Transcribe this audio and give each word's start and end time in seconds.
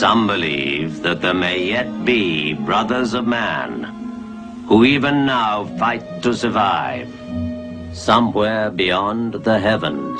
Some 0.00 0.26
believe 0.26 1.02
that 1.02 1.20
there 1.20 1.34
may 1.34 1.62
yet 1.62 2.06
be 2.06 2.54
brothers 2.54 3.12
of 3.12 3.26
man 3.26 3.84
who 4.66 4.82
even 4.82 5.26
now 5.26 5.66
fight 5.76 6.22
to 6.22 6.32
survive 6.32 7.06
somewhere 7.92 8.70
beyond 8.70 9.34
the 9.34 9.58
heavens. 9.58 10.18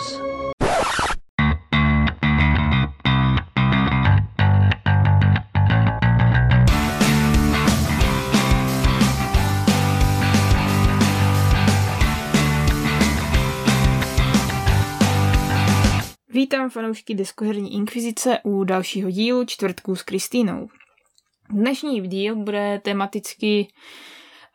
Vítám 16.50 16.70
fanoušky 16.70 17.14
Deskoherní 17.14 17.74
inkvizice 17.74 18.38
u 18.42 18.64
dalšího 18.64 19.10
dílu 19.10 19.44
čtvrtků 19.44 19.96
s 19.96 20.02
Kristýnou. 20.02 20.68
Dnešní 21.50 22.08
díl 22.08 22.36
bude 22.36 22.80
tematicky 22.84 23.68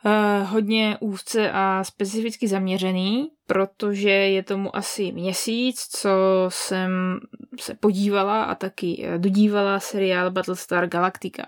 uh, 0.06 0.12
hodně 0.50 0.98
úzce 1.00 1.52
a 1.52 1.84
specificky 1.84 2.48
zaměřený, 2.48 3.32
protože 3.48 4.10
je 4.10 4.44
tomu 4.44 4.76
asi 4.76 5.12
měsíc, 5.12 5.82
co 5.82 6.10
jsem 6.50 7.20
se 7.60 7.76
podívala 7.76 8.44
a 8.44 8.56
taky 8.56 9.06
eh, 9.06 9.18
dodívala 9.18 9.80
seriál 9.80 10.32
Battlestar 10.32 10.88
Galactica. 10.88 11.48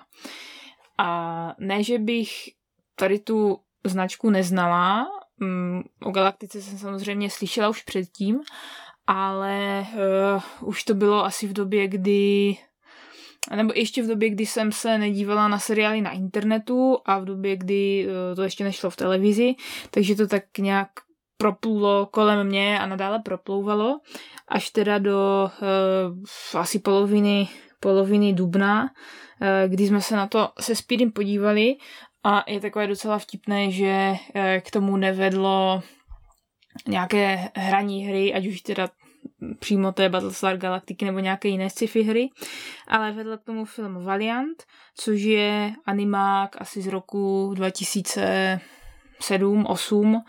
A 0.98 1.54
ne, 1.60 1.84
že 1.84 2.00
bych 2.00 2.30
tady 2.96 3.20
tu 3.20 3.60
značku 3.84 4.30
neznala, 4.30 5.08
um, 5.42 5.84
o 6.04 6.12
Galaktice 6.12 6.62
jsem 6.62 6.78
samozřejmě 6.78 7.30
slyšela 7.30 7.70
už 7.70 7.84
předtím, 7.84 8.40
ale 9.08 9.88
uh, 10.62 10.70
už 10.70 10.84
to 10.84 10.94
bylo 10.94 11.26
asi 11.26 11.48
v 11.48 11.54
době, 11.54 11.88
kdy 11.88 12.58
nebo 13.56 13.74
ještě 13.76 14.04
v 14.04 14.08
době, 14.08 14.30
kdy 14.30 14.46
jsem 14.46 14.72
se 14.72 14.98
nedívala 14.98 15.48
na 15.48 15.60
seriály 15.60 16.02
na 16.02 16.12
internetu 16.12 16.98
a 17.06 17.20
v 17.20 17.26
době, 17.26 17.56
kdy 17.56 18.08
uh, 18.08 18.36
to 18.36 18.44
ještě 18.44 18.64
nešlo 18.64 18.90
v 18.90 18.96
televizi, 18.96 19.56
takže 19.92 20.16
to 20.16 20.28
tak 20.28 20.44
nějak 20.58 20.90
proplulo 21.38 22.06
kolem 22.06 22.48
mě 22.48 22.80
a 22.80 22.86
nadále 22.86 23.20
proplouvalo, 23.20 24.00
až 24.48 24.70
teda 24.70 24.98
do 24.98 25.50
uh, 26.54 26.60
asi 26.60 26.80
poloviny, 26.80 27.48
poloviny 27.80 28.34
dubna, 28.34 28.84
uh, 28.84 28.90
kdy 29.68 29.88
jsme 29.88 30.02
se 30.02 30.16
na 30.16 30.28
to 30.28 30.50
se 30.60 30.76
Speedem 30.76 31.12
podívali 31.12 31.76
a 32.24 32.44
je 32.48 32.60
takové 32.60 32.88
docela 32.88 33.20
vtipné, 33.20 33.72
že 33.72 34.16
k 34.62 34.72
tomu 34.72 34.98
nevedlo 34.98 35.84
nějaké 36.88 37.50
hraní 37.56 38.06
hry, 38.06 38.34
ať 38.34 38.48
už 38.48 38.62
teda 38.62 38.90
přímo 39.60 39.92
té 39.92 40.10
Battlestar 40.10 40.58
Galactiky 40.58 41.06
nebo 41.06 41.20
nějaké 41.20 41.48
jiné 41.48 41.70
sci-fi 41.70 42.04
hry, 42.04 42.30
ale 42.88 43.12
vedle 43.12 43.38
k 43.38 43.44
tomu 43.44 43.66
film 43.66 44.06
Valiant, 44.06 44.64
což 44.96 45.22
je 45.22 45.74
animák 45.86 46.62
asi 46.62 46.82
z 46.82 46.88
roku 46.88 47.54
2000 47.56 48.60
7, 49.20 49.66
8, 49.66 50.16
uh, 50.16 50.22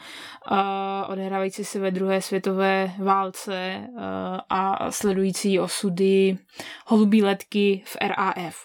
odehrávající 1.09 1.65
se 1.65 1.79
ve 1.79 1.91
druhé 1.91 2.23
světové 2.23 2.93
válce 2.99 3.81
uh, 3.89 4.01
a 4.49 4.91
sledující 4.91 5.61
osudy 5.61 6.39
holubí 6.87 7.23
letky 7.23 7.83
v 7.87 7.97
RAF. 8.01 8.57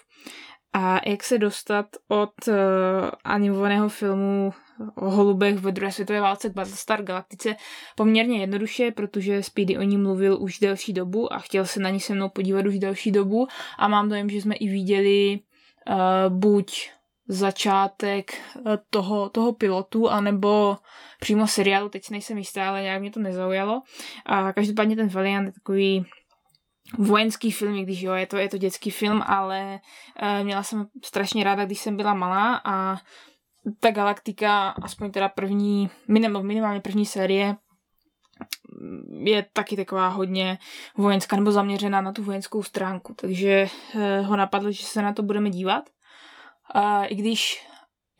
A 0.72 1.08
jak 1.08 1.22
se 1.22 1.38
dostat 1.38 1.86
od 2.08 2.32
uh, 2.48 2.54
animovaného 3.24 3.88
filmu 3.88 4.54
o 4.94 5.10
holubech 5.10 5.58
ve 5.58 5.72
druhé 5.72 5.92
světové 5.92 6.20
válce 6.20 6.50
k 6.50 6.52
Battlestar 6.52 7.02
Galaktice 7.02 7.56
poměrně 7.96 8.40
jednoduše, 8.40 8.90
protože 8.90 9.42
Speedy 9.42 9.78
o 9.78 9.82
ní 9.82 9.96
mluvil 9.96 10.42
už 10.42 10.58
delší 10.58 10.92
dobu 10.92 11.32
a 11.32 11.38
chtěl 11.38 11.66
se 11.66 11.80
na 11.80 11.90
ní 11.90 12.00
se 12.00 12.14
mnou 12.14 12.28
podívat 12.28 12.66
už 12.66 12.78
delší 12.78 13.10
dobu 13.10 13.46
a 13.78 13.88
mám 13.88 14.08
dojem, 14.08 14.30
že 14.30 14.36
jsme 14.36 14.54
i 14.54 14.68
viděli 14.68 15.40
uh, 15.88 16.38
buď 16.38 16.90
začátek 17.28 18.34
eh, 18.34 18.78
toho, 18.90 19.28
toho 19.28 19.52
pilotu, 19.52 20.10
anebo 20.10 20.76
přímo 21.20 21.46
seriálu, 21.46 21.88
teď 21.88 22.10
nejsem 22.10 22.38
jistá, 22.38 22.68
ale 22.68 22.82
nějak 22.82 23.00
mě 23.00 23.10
to 23.10 23.20
nezaujalo. 23.20 23.82
A 24.26 24.52
každopádně 24.52 24.96
ten 24.96 25.08
Valiant 25.08 25.46
je 25.46 25.52
takový 25.52 26.06
vojenský 26.98 27.50
film, 27.50 27.82
když 27.82 28.02
jo, 28.02 28.12
je 28.12 28.26
to, 28.26 28.36
je 28.36 28.48
to 28.48 28.58
dětský 28.58 28.90
film, 28.90 29.22
ale 29.26 29.80
uh, 30.22 30.44
měla 30.44 30.62
jsem 30.62 30.86
strašně 31.04 31.44
ráda, 31.44 31.64
když 31.64 31.80
jsem 31.80 31.96
byla 31.96 32.14
malá 32.14 32.60
a 32.64 32.96
ta 33.80 33.90
galaktika, 33.90 34.68
aspoň 34.68 35.10
teda 35.10 35.28
první, 35.28 35.90
minimálně 36.08 36.80
první 36.80 37.06
série, 37.06 37.56
je 39.24 39.46
taky 39.52 39.76
taková 39.76 40.08
hodně 40.08 40.58
vojenská 40.96 41.36
nebo 41.36 41.52
zaměřená 41.52 42.00
na 42.00 42.12
tu 42.12 42.22
vojenskou 42.22 42.62
stránku, 42.62 43.14
takže 43.14 43.66
eh, 43.94 44.20
ho 44.20 44.36
napadlo, 44.36 44.72
že 44.72 44.84
se 44.84 45.02
na 45.02 45.12
to 45.12 45.22
budeme 45.22 45.50
dívat. 45.50 45.90
A 46.74 47.04
I 47.04 47.14
když 47.14 47.66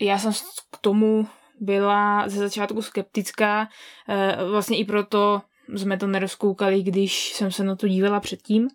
já 0.00 0.19
jsem 0.19 0.33
k 0.71 0.78
tomu 0.81 1.28
byla 1.60 2.28
ze 2.28 2.38
začátku 2.38 2.83
skeptická, 2.83 3.69
eh, 4.09 4.37
vlastně 4.50 4.78
i 4.78 4.84
proto 4.84 5.43
jsme 5.77 5.97
to 5.97 6.06
nerozkoukali, 6.06 6.83
když 6.83 7.33
jsem 7.33 7.50
se 7.50 7.65
na 7.65 7.77
to 7.77 7.88
dívala 7.88 8.21
předtím, 8.21 8.69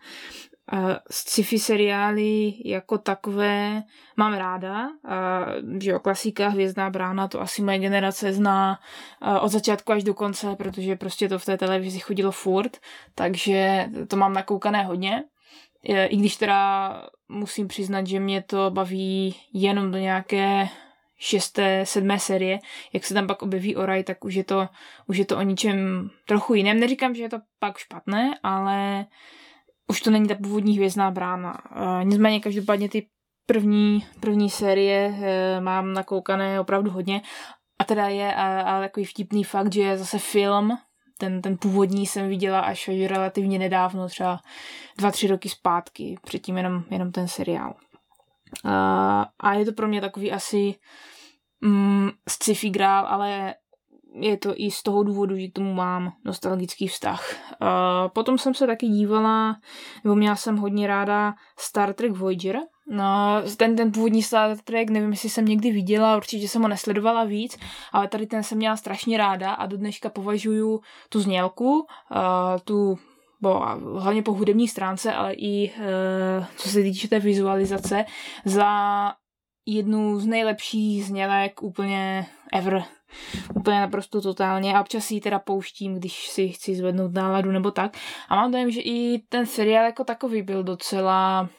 sci-fi 1.11 1.59
seriály 1.59 2.53
jako 2.65 2.97
takové 2.97 3.83
mám 4.17 4.33
ráda. 4.33 4.89
Že 5.79 5.91
jo, 5.91 5.99
klasika 5.99 6.49
Hvězdná 6.49 6.89
brána, 6.89 7.27
to 7.27 7.41
asi 7.41 7.61
moje 7.61 7.79
generace 7.79 8.33
zná 8.33 8.79
od 9.41 9.51
začátku 9.51 9.91
až 9.91 10.03
do 10.03 10.13
konce, 10.13 10.55
protože 10.55 10.95
prostě 10.95 11.29
to 11.29 11.39
v 11.39 11.45
té 11.45 11.57
televizi 11.57 11.99
chodilo 11.99 12.31
furt, 12.31 12.77
takže 13.15 13.85
to 14.07 14.15
mám 14.15 14.33
nakoukané 14.33 14.83
hodně. 14.83 15.23
I 15.83 16.17
když 16.17 16.35
teda 16.35 16.93
musím 17.29 17.67
přiznat, 17.67 18.07
že 18.07 18.19
mě 18.19 18.41
to 18.41 18.71
baví 18.71 19.35
jenom 19.53 19.91
do 19.91 19.97
nějaké 19.97 20.67
šesté, 21.17 21.85
sedmé 21.85 22.19
série, 22.19 22.59
jak 22.93 23.05
se 23.05 23.13
tam 23.13 23.27
pak 23.27 23.41
objeví 23.41 23.75
Oraj, 23.75 24.03
tak 24.03 24.25
už 24.25 24.33
je 24.33 24.43
to, 24.43 24.67
už 25.07 25.17
je 25.17 25.25
to 25.25 25.37
o 25.37 25.41
ničem 25.41 26.09
trochu 26.27 26.53
jiném. 26.53 26.79
Neříkám, 26.79 27.15
že 27.15 27.23
je 27.23 27.29
to 27.29 27.39
pak 27.59 27.77
špatné, 27.77 28.39
ale 28.43 29.05
už 29.89 30.01
to 30.01 30.11
není 30.11 30.27
ta 30.27 30.35
původní 30.35 30.75
hvězdná 30.75 31.11
brána. 31.11 31.57
Uh, 31.75 32.03
nicméně 32.03 32.39
každopádně 32.39 32.89
ty 32.89 33.07
první, 33.45 34.05
první 34.19 34.49
série 34.49 35.09
uh, 35.09 35.63
mám 35.63 35.93
nakoukané 35.93 36.59
opravdu 36.59 36.91
hodně 36.91 37.21
a 37.79 37.83
teda 37.83 38.07
je 38.07 38.35
ale 38.35 38.85
takový 38.85 39.05
vtipný 39.05 39.43
fakt, 39.43 39.73
že 39.73 39.81
je 39.81 39.97
zase 39.97 40.19
film, 40.19 40.77
ten, 41.17 41.41
ten 41.41 41.57
původní 41.57 42.05
jsem 42.05 42.29
viděla 42.29 42.59
až, 42.59 42.89
relativně 43.07 43.59
nedávno, 43.59 44.07
třeba 44.07 44.39
dva, 44.97 45.11
tři 45.11 45.27
roky 45.27 45.49
zpátky, 45.49 46.17
předtím 46.25 46.57
jenom, 46.57 46.83
jenom 46.89 47.11
ten 47.11 47.27
seriál. 47.27 47.75
Uh, 48.65 48.71
a 49.39 49.53
je 49.53 49.65
to 49.65 49.71
pro 49.71 49.87
mě 49.87 50.01
takový 50.01 50.31
asi 50.31 50.75
mm, 51.61 52.09
sci-fi 52.29 52.69
grál, 52.69 53.05
ale 53.07 53.55
je 54.13 54.37
to 54.37 54.53
i 54.55 54.71
z 54.71 54.83
toho 54.83 55.03
důvodu, 55.03 55.37
že 55.37 55.47
k 55.47 55.53
tomu 55.53 55.73
mám 55.73 56.11
nostalgický 56.25 56.87
vztah. 56.87 57.35
Potom 58.13 58.37
jsem 58.37 58.53
se 58.53 58.67
taky 58.67 58.87
dívala, 58.87 59.55
nebo 60.03 60.15
měla 60.15 60.35
jsem 60.35 60.57
hodně 60.57 60.87
ráda 60.87 61.33
Star 61.59 61.93
Trek 61.93 62.11
Voyager. 62.11 62.59
No, 62.91 63.41
ten, 63.57 63.75
ten 63.75 63.91
původní 63.91 64.23
Star 64.23 64.57
Trek, 64.57 64.89
nevím, 64.89 65.11
jestli 65.11 65.29
jsem 65.29 65.45
někdy 65.45 65.71
viděla, 65.71 66.17
určitě 66.17 66.47
jsem 66.47 66.61
ho 66.61 66.67
nesledovala 66.67 67.23
víc, 67.23 67.57
ale 67.91 68.07
tady 68.07 68.27
ten 68.27 68.43
jsem 68.43 68.57
měla 68.57 68.77
strašně 68.77 69.17
ráda 69.17 69.51
a 69.51 69.65
do 69.65 69.77
dneška 69.77 70.09
považuji 70.09 70.79
tu 71.09 71.21
znělku, 71.21 71.85
tu 72.63 72.97
bo, 73.41 73.65
hlavně 73.99 74.23
po 74.23 74.33
hudební 74.33 74.67
stránce, 74.67 75.13
ale 75.13 75.33
i 75.33 75.71
uh, 75.71 76.45
co 76.55 76.69
se 76.69 76.81
týče 76.81 77.07
té 77.07 77.19
vizualizace, 77.19 78.05
za 78.45 78.69
jednu 79.65 80.19
z 80.19 80.25
nejlepších 80.25 81.05
znělek 81.05 81.63
úplně 81.63 82.25
ever 82.53 82.83
úplně 83.55 83.79
naprosto 83.79 84.21
totálně 84.21 84.75
a 84.75 84.81
občas 84.81 85.05
si 85.05 85.19
teda 85.19 85.39
pouštím, 85.39 85.95
když 85.95 86.27
si 86.27 86.49
chci 86.49 86.75
zvednout 86.75 87.13
náladu 87.13 87.51
nebo 87.51 87.71
tak. 87.71 87.97
A 88.29 88.35
mám 88.35 88.51
dojem, 88.51 88.71
že 88.71 88.81
i 88.81 89.23
ten 89.29 89.45
seriál 89.45 89.85
jako 89.85 90.03
takový 90.03 90.41
byl 90.41 90.63
docela 90.63 91.49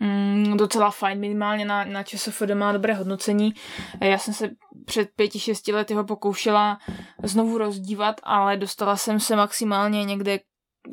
mm, 0.00 0.56
docela 0.56 0.90
fajn, 0.90 1.20
minimálně 1.20 1.64
na, 1.64 1.84
na 1.84 2.02
ČSFD 2.02 2.50
má 2.54 2.72
dobré 2.72 2.94
hodnocení. 2.94 3.54
Já 4.00 4.18
jsem 4.18 4.34
se 4.34 4.50
před 4.84 5.08
pěti, 5.16 5.40
šesti 5.40 5.72
lety 5.72 5.94
ho 5.94 6.04
pokoušela 6.04 6.78
znovu 7.22 7.58
rozdívat, 7.58 8.20
ale 8.22 8.56
dostala 8.56 8.96
jsem 8.96 9.20
se 9.20 9.36
maximálně 9.36 10.04
někde 10.04 10.40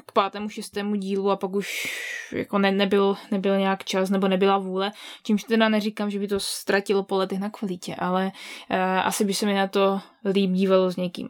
k 0.06 0.12
pátému, 0.12 0.50
šestému 0.50 0.95
dílu 0.95 1.31
a 1.31 1.36
pak 1.36 1.51
už 1.51 1.88
jako 2.31 2.59
ne, 2.59 2.71
nebyl, 2.71 3.18
nebyl 3.31 3.57
nějak 3.57 3.83
čas 3.83 4.09
nebo 4.09 4.27
nebyla 4.27 4.57
vůle, 4.57 4.91
čímž 5.24 5.44
teda 5.44 5.69
neříkám, 5.69 6.09
že 6.09 6.19
by 6.19 6.27
to 6.27 6.39
ztratilo 6.39 7.03
po 7.03 7.18
letech 7.18 7.39
na 7.39 7.50
kvalitě, 7.50 7.95
ale 7.95 8.31
uh, 8.71 8.77
asi 8.80 9.25
by 9.25 9.33
se 9.33 9.45
mi 9.45 9.53
na 9.53 9.68
to 9.68 10.01
líp 10.25 10.51
dívalo 10.51 10.91
s 10.91 10.95
někým. 10.95 11.30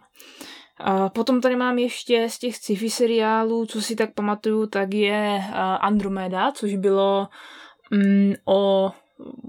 A 0.79 1.09
potom 1.09 1.41
tady 1.41 1.55
mám 1.55 1.77
ještě 1.77 2.29
z 2.29 2.39
těch 2.39 2.55
sci-fi 2.55 2.89
seriálů, 2.89 3.65
co 3.65 3.81
si 3.81 3.95
tak 3.95 4.13
pamatuju, 4.13 4.65
tak 4.65 4.93
je 4.93 5.43
uh, 5.49 5.55
Andromeda, 5.59 6.51
což 6.51 6.75
bylo 6.75 7.27
um, 7.91 8.33
o 8.45 8.91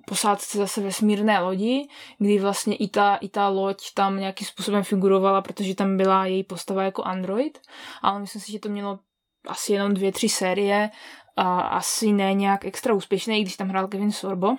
posádce 0.06 0.58
zase 0.58 0.80
vesmírné 0.80 1.40
lodi, 1.40 1.88
kdy 2.18 2.38
vlastně 2.38 2.76
i 2.76 2.88
ta, 2.88 3.16
i 3.16 3.28
ta 3.28 3.48
loď 3.48 3.94
tam 3.94 4.16
nějakým 4.16 4.46
způsobem 4.46 4.84
figurovala, 4.84 5.42
protože 5.42 5.74
tam 5.74 5.96
byla 5.96 6.26
její 6.26 6.44
postava 6.44 6.82
jako 6.82 7.02
android, 7.02 7.58
ale 8.02 8.20
myslím 8.20 8.42
si, 8.42 8.52
že 8.52 8.58
to 8.58 8.68
mělo 8.68 8.98
asi 9.46 9.72
jenom 9.72 9.94
dvě, 9.94 10.12
tři 10.12 10.28
série 10.28 10.90
a 11.36 11.60
asi 11.60 12.12
ne 12.12 12.34
nějak 12.34 12.64
extra 12.64 12.94
úspěšný, 12.94 13.38
i 13.38 13.42
když 13.42 13.56
tam 13.56 13.68
hrál 13.68 13.88
Kevin 13.88 14.12
Sorbo, 14.12 14.56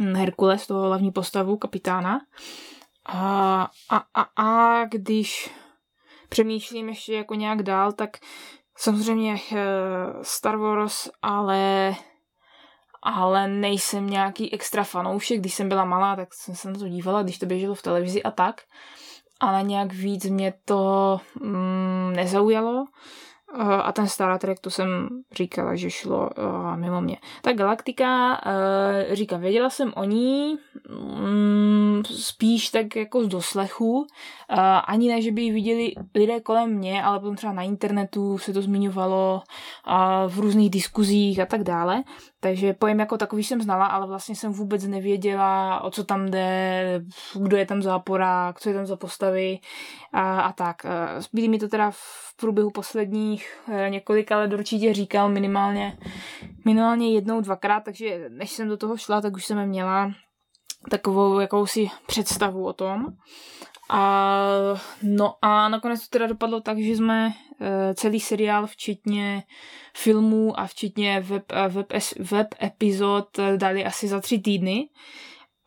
hm, 0.00 0.14
Herkules, 0.14 0.66
toho 0.66 0.86
hlavní 0.86 1.12
postavu, 1.12 1.56
kapitána. 1.56 2.20
A, 3.06 3.70
a, 3.90 4.04
a, 4.14 4.22
a 4.36 4.84
když 4.84 5.50
přemýšlím 6.28 6.88
ještě 6.88 7.14
jako 7.14 7.34
nějak 7.34 7.62
dál, 7.62 7.92
tak 7.92 8.16
samozřejmě 8.76 9.36
eh, 9.52 9.64
Star 10.22 10.56
Wars, 10.56 11.08
ale 11.22 11.94
ale 13.04 13.48
nejsem 13.48 14.10
nějaký 14.10 14.52
extra 14.52 14.84
fanoušek. 14.84 15.40
Když 15.40 15.54
jsem 15.54 15.68
byla 15.68 15.84
malá, 15.84 16.16
tak 16.16 16.34
jsem 16.34 16.54
se 16.54 16.70
na 16.70 16.78
to 16.78 16.88
dívala, 16.88 17.22
když 17.22 17.38
to 17.38 17.46
běželo 17.46 17.74
v 17.74 17.82
televizi 17.82 18.22
a 18.22 18.30
tak. 18.30 18.60
Ale 19.40 19.62
nějak 19.62 19.92
víc 19.92 20.24
mě 20.24 20.54
to 20.64 21.20
mm, 21.40 22.12
nezaujalo. 22.16 22.84
A 23.82 23.92
ten 23.92 24.08
Star 24.08 24.38
Trek, 24.38 24.60
to 24.60 24.70
jsem 24.70 25.08
říkala, 25.36 25.76
že 25.76 25.90
šlo 25.90 26.30
uh, 26.38 26.76
mimo 26.76 27.00
mě. 27.00 27.16
Ta 27.42 27.52
Galaktika, 27.52 28.40
uh, 28.46 29.14
říkám, 29.14 29.40
věděla 29.40 29.70
jsem 29.70 29.92
o 29.96 30.04
ní 30.04 30.58
um, 30.88 32.02
spíš 32.04 32.68
tak 32.68 32.96
jako 32.96 33.24
z 33.24 33.28
doslechu. 33.28 33.98
Uh, 34.00 34.06
ani 34.86 35.08
ne, 35.08 35.22
že 35.22 35.32
by 35.32 35.42
ji 35.42 35.52
viděli 35.52 35.92
lidé 36.14 36.40
kolem 36.40 36.70
mě, 36.70 37.02
ale 37.02 37.20
potom 37.20 37.36
třeba 37.36 37.52
na 37.52 37.62
internetu 37.62 38.38
se 38.38 38.52
to 38.52 38.62
zmiňovalo 38.62 39.42
uh, 39.86 40.32
v 40.32 40.38
různých 40.38 40.70
diskuzích 40.70 41.40
a 41.40 41.46
tak 41.46 41.62
dále. 41.62 42.02
Takže 42.44 42.72
pojem 42.72 43.00
jako 43.00 43.18
takový 43.18 43.44
jsem 43.44 43.62
znala, 43.62 43.86
ale 43.86 44.06
vlastně 44.06 44.36
jsem 44.36 44.52
vůbec 44.52 44.84
nevěděla, 44.84 45.80
o 45.80 45.90
co 45.90 46.04
tam 46.04 46.30
jde, 46.30 47.00
kdo 47.40 47.56
je 47.56 47.66
tam 47.66 47.82
záporák, 47.82 48.60
co 48.60 48.68
je 48.68 48.74
tam 48.74 48.86
za 48.86 48.96
postavy 48.96 49.58
a, 50.12 50.40
a 50.40 50.52
tak. 50.52 50.76
Zbýlí 51.18 51.48
mi 51.48 51.58
to 51.58 51.68
teda 51.68 51.90
v 51.90 52.36
průběhu 52.36 52.70
posledních 52.70 53.58
eh, 53.72 53.90
několika 53.90 54.38
let 54.38 54.52
určitě 54.52 54.94
říkal 54.94 55.28
minimálně, 55.28 55.98
minimálně 56.64 57.14
jednou, 57.14 57.40
dvakrát, 57.40 57.80
takže 57.80 58.26
než 58.28 58.50
jsem 58.50 58.68
do 58.68 58.76
toho 58.76 58.96
šla, 58.96 59.20
tak 59.20 59.34
už 59.34 59.44
jsem 59.44 59.66
měla 59.68 60.12
takovou 60.90 61.40
jakousi 61.40 61.88
představu 62.06 62.66
o 62.66 62.72
tom. 62.72 63.06
A, 63.90 64.80
no 65.02 65.34
a 65.42 65.68
nakonec 65.68 66.00
to 66.00 66.08
teda 66.10 66.26
dopadlo 66.26 66.60
tak, 66.60 66.78
že 66.78 66.96
jsme 66.96 67.28
e, 67.60 67.94
celý 67.94 68.20
seriál, 68.20 68.66
včetně 68.66 69.42
filmů 69.96 70.60
a 70.60 70.66
včetně 70.66 71.20
web, 71.20 71.52
web, 71.68 71.86
web 72.18 72.54
epizod 72.62 73.28
dali 73.56 73.84
asi 73.84 74.08
za 74.08 74.20
tři 74.20 74.38
týdny. 74.38 74.88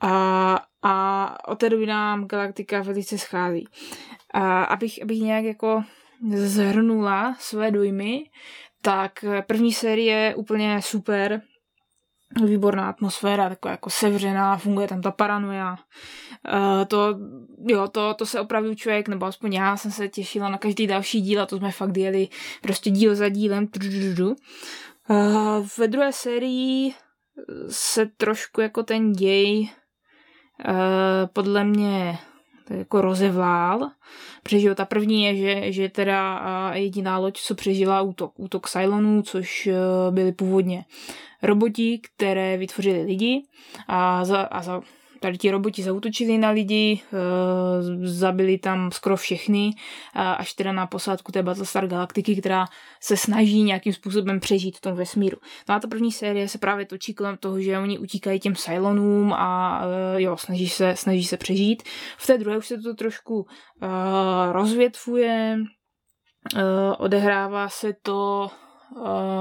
A, 0.01 0.59
a 0.81 1.37
od 1.47 1.59
té 1.59 1.69
doby 1.69 1.85
nám 1.85 2.27
Galaktika 2.27 2.81
velice 2.81 3.17
schází. 3.17 3.67
A 4.33 4.63
abych, 4.63 5.01
abych 5.03 5.19
nějak 5.19 5.45
jako 5.45 5.83
zhrnula 6.33 7.35
své 7.39 7.71
dojmy, 7.71 8.23
tak 8.81 9.25
první 9.47 9.73
série 9.73 10.15
je 10.15 10.35
úplně 10.35 10.81
super, 10.81 11.41
výborná 12.45 12.89
atmosféra, 12.89 13.50
taková 13.50 13.71
jako 13.71 13.89
sevřená, 13.89 14.57
funguje 14.57 14.88
tam 14.88 15.01
ta 15.01 15.12
paranoia. 15.12 15.71
Uh, 16.53 16.85
to, 16.88 17.19
jo, 17.68 17.88
to, 17.88 18.13
to 18.13 18.25
se 18.25 18.41
opravdu 18.41 18.75
člověk, 18.75 19.07
nebo 19.07 19.25
aspoň 19.25 19.53
já 19.53 19.77
jsem 19.77 19.91
se 19.91 20.07
těšila 20.07 20.50
na 20.50 20.57
každý 20.57 20.88
další 20.88 21.21
díl 21.21 21.41
a 21.41 21.45
to 21.45 21.57
jsme 21.57 21.71
fakt 21.71 21.97
jeli 21.97 22.27
prostě 22.62 22.89
díl 22.89 23.15
za 23.15 23.29
dílem. 23.29 23.68
Uh, 25.09 25.68
ve 25.77 25.88
druhé 25.88 26.13
sérii 26.13 26.94
se 27.69 28.06
trošku 28.18 28.62
jako 28.62 28.83
ten 28.83 29.13
děj 29.13 29.69
uh, 30.68 30.73
podle 31.33 31.63
mě 31.63 32.19
jako 32.69 33.01
rozevlál. 33.01 33.89
Přežil 34.44 34.75
ta 34.75 34.85
první 34.85 35.23
je, 35.23 35.35
že, 35.35 35.71
že 35.71 35.89
teda 35.89 36.41
jediná 36.73 37.18
loď, 37.18 37.39
co 37.41 37.56
přežila 37.56 38.01
útok, 38.01 38.39
útok 38.39 38.69
Cylonů, 38.69 39.21
což 39.21 39.69
byli 40.12 40.31
původně 40.31 40.85
roboti, 41.43 41.99
které 41.99 42.57
vytvořili 42.57 43.01
lidi 43.01 43.43
a 43.87 44.25
za, 44.25 44.41
a 44.41 44.61
za 44.61 44.81
tady 45.19 45.37
ti 45.37 45.51
roboti 45.51 45.83
zautočili 45.83 46.37
na 46.37 46.49
lidi, 46.49 47.01
e, 47.13 48.07
zabili 48.07 48.57
tam 48.57 48.91
skoro 48.91 49.17
všechny, 49.17 49.71
až 50.13 50.53
teda 50.53 50.71
na 50.71 50.87
posádku 50.87 51.31
té 51.31 51.43
Battlestar 51.43 51.87
Galaktiky, 51.87 52.35
která 52.35 52.65
se 53.01 53.17
snaží 53.17 53.63
nějakým 53.63 53.93
způsobem 53.93 54.39
přežít 54.39 54.77
v 54.77 54.81
tom 54.81 54.95
vesmíru. 54.95 55.37
No 55.69 55.75
a 55.75 55.79
ta 55.79 55.87
první 55.87 56.11
série 56.11 56.47
se 56.47 56.57
právě 56.57 56.85
točí 56.85 57.13
kolem 57.13 57.37
toho, 57.37 57.61
že 57.61 57.79
oni 57.79 57.99
utíkají 57.99 58.39
těm 58.39 58.55
Cylonům 58.55 59.33
a 59.33 59.81
e, 60.15 60.21
jo, 60.21 60.37
snaží 60.37 60.69
se, 60.69 60.95
snaží 60.95 61.23
se 61.23 61.37
přežít. 61.37 61.83
V 62.17 62.27
té 62.27 62.37
druhé 62.37 62.57
už 62.57 62.67
se 62.67 62.77
to 62.77 62.93
trošku 62.93 63.45
e, 63.81 63.87
rozvětvuje, 64.51 65.57
odehrává 66.97 67.69
se 67.69 67.93
to 68.01 68.49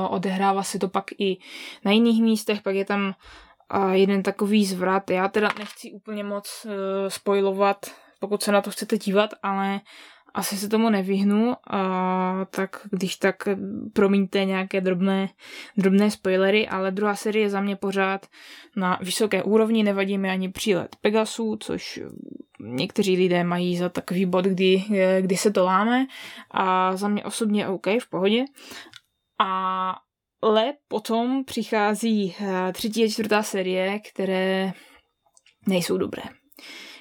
odehrává 0.08 0.62
se 0.62 0.78
to 0.78 0.88
pak 0.88 1.04
i 1.18 1.38
na 1.84 1.92
jiných 1.92 2.22
místech, 2.22 2.62
pak 2.62 2.74
je 2.74 2.84
tam 2.84 3.14
uh, 3.74 3.92
jeden 3.92 4.22
takový 4.22 4.66
zvrat. 4.66 5.10
Já 5.10 5.28
teda 5.28 5.48
nechci 5.58 5.92
úplně 5.92 6.24
moc 6.24 6.66
uh, 6.66 6.72
spojovat, 7.08 7.86
pokud 8.20 8.42
se 8.42 8.52
na 8.52 8.60
to 8.60 8.70
chcete 8.70 8.98
dívat, 8.98 9.30
ale 9.42 9.80
asi 10.34 10.56
se 10.56 10.68
tomu 10.68 10.90
nevyhnu, 10.90 11.56
a 11.70 12.46
tak 12.50 12.86
když 12.90 13.16
tak 13.16 13.48
promiňte 13.92 14.44
nějaké 14.44 14.80
drobné, 14.80 15.28
drobné 15.76 16.10
spoilery, 16.10 16.68
ale 16.68 16.90
druhá 16.90 17.14
série 17.14 17.42
je 17.42 17.50
za 17.50 17.60
mě 17.60 17.76
pořád 17.76 18.26
na 18.76 18.98
vysoké 19.02 19.42
úrovni, 19.42 19.82
nevadí 19.82 20.18
mi 20.18 20.30
ani 20.30 20.48
přílet 20.48 20.96
Pegasu, 21.00 21.56
což 21.60 22.00
někteří 22.60 23.16
lidé 23.16 23.44
mají 23.44 23.76
za 23.76 23.88
takový 23.88 24.26
bod, 24.26 24.44
kdy, 24.44 24.84
kdy 25.20 25.36
se 25.36 25.50
to 25.50 25.64
láme 25.64 26.06
a 26.50 26.96
za 26.96 27.08
mě 27.08 27.24
osobně 27.24 27.68
OK, 27.68 27.86
v 27.86 28.10
pohodě. 28.10 28.44
Ale 29.38 30.74
potom 30.88 31.44
přichází 31.44 32.34
eh, 32.40 32.72
třetí 32.72 33.04
a 33.04 33.08
čtvrtá 33.08 33.42
série, 33.42 33.98
které 33.98 34.72
nejsou 35.66 35.96
dobré. 35.98 36.22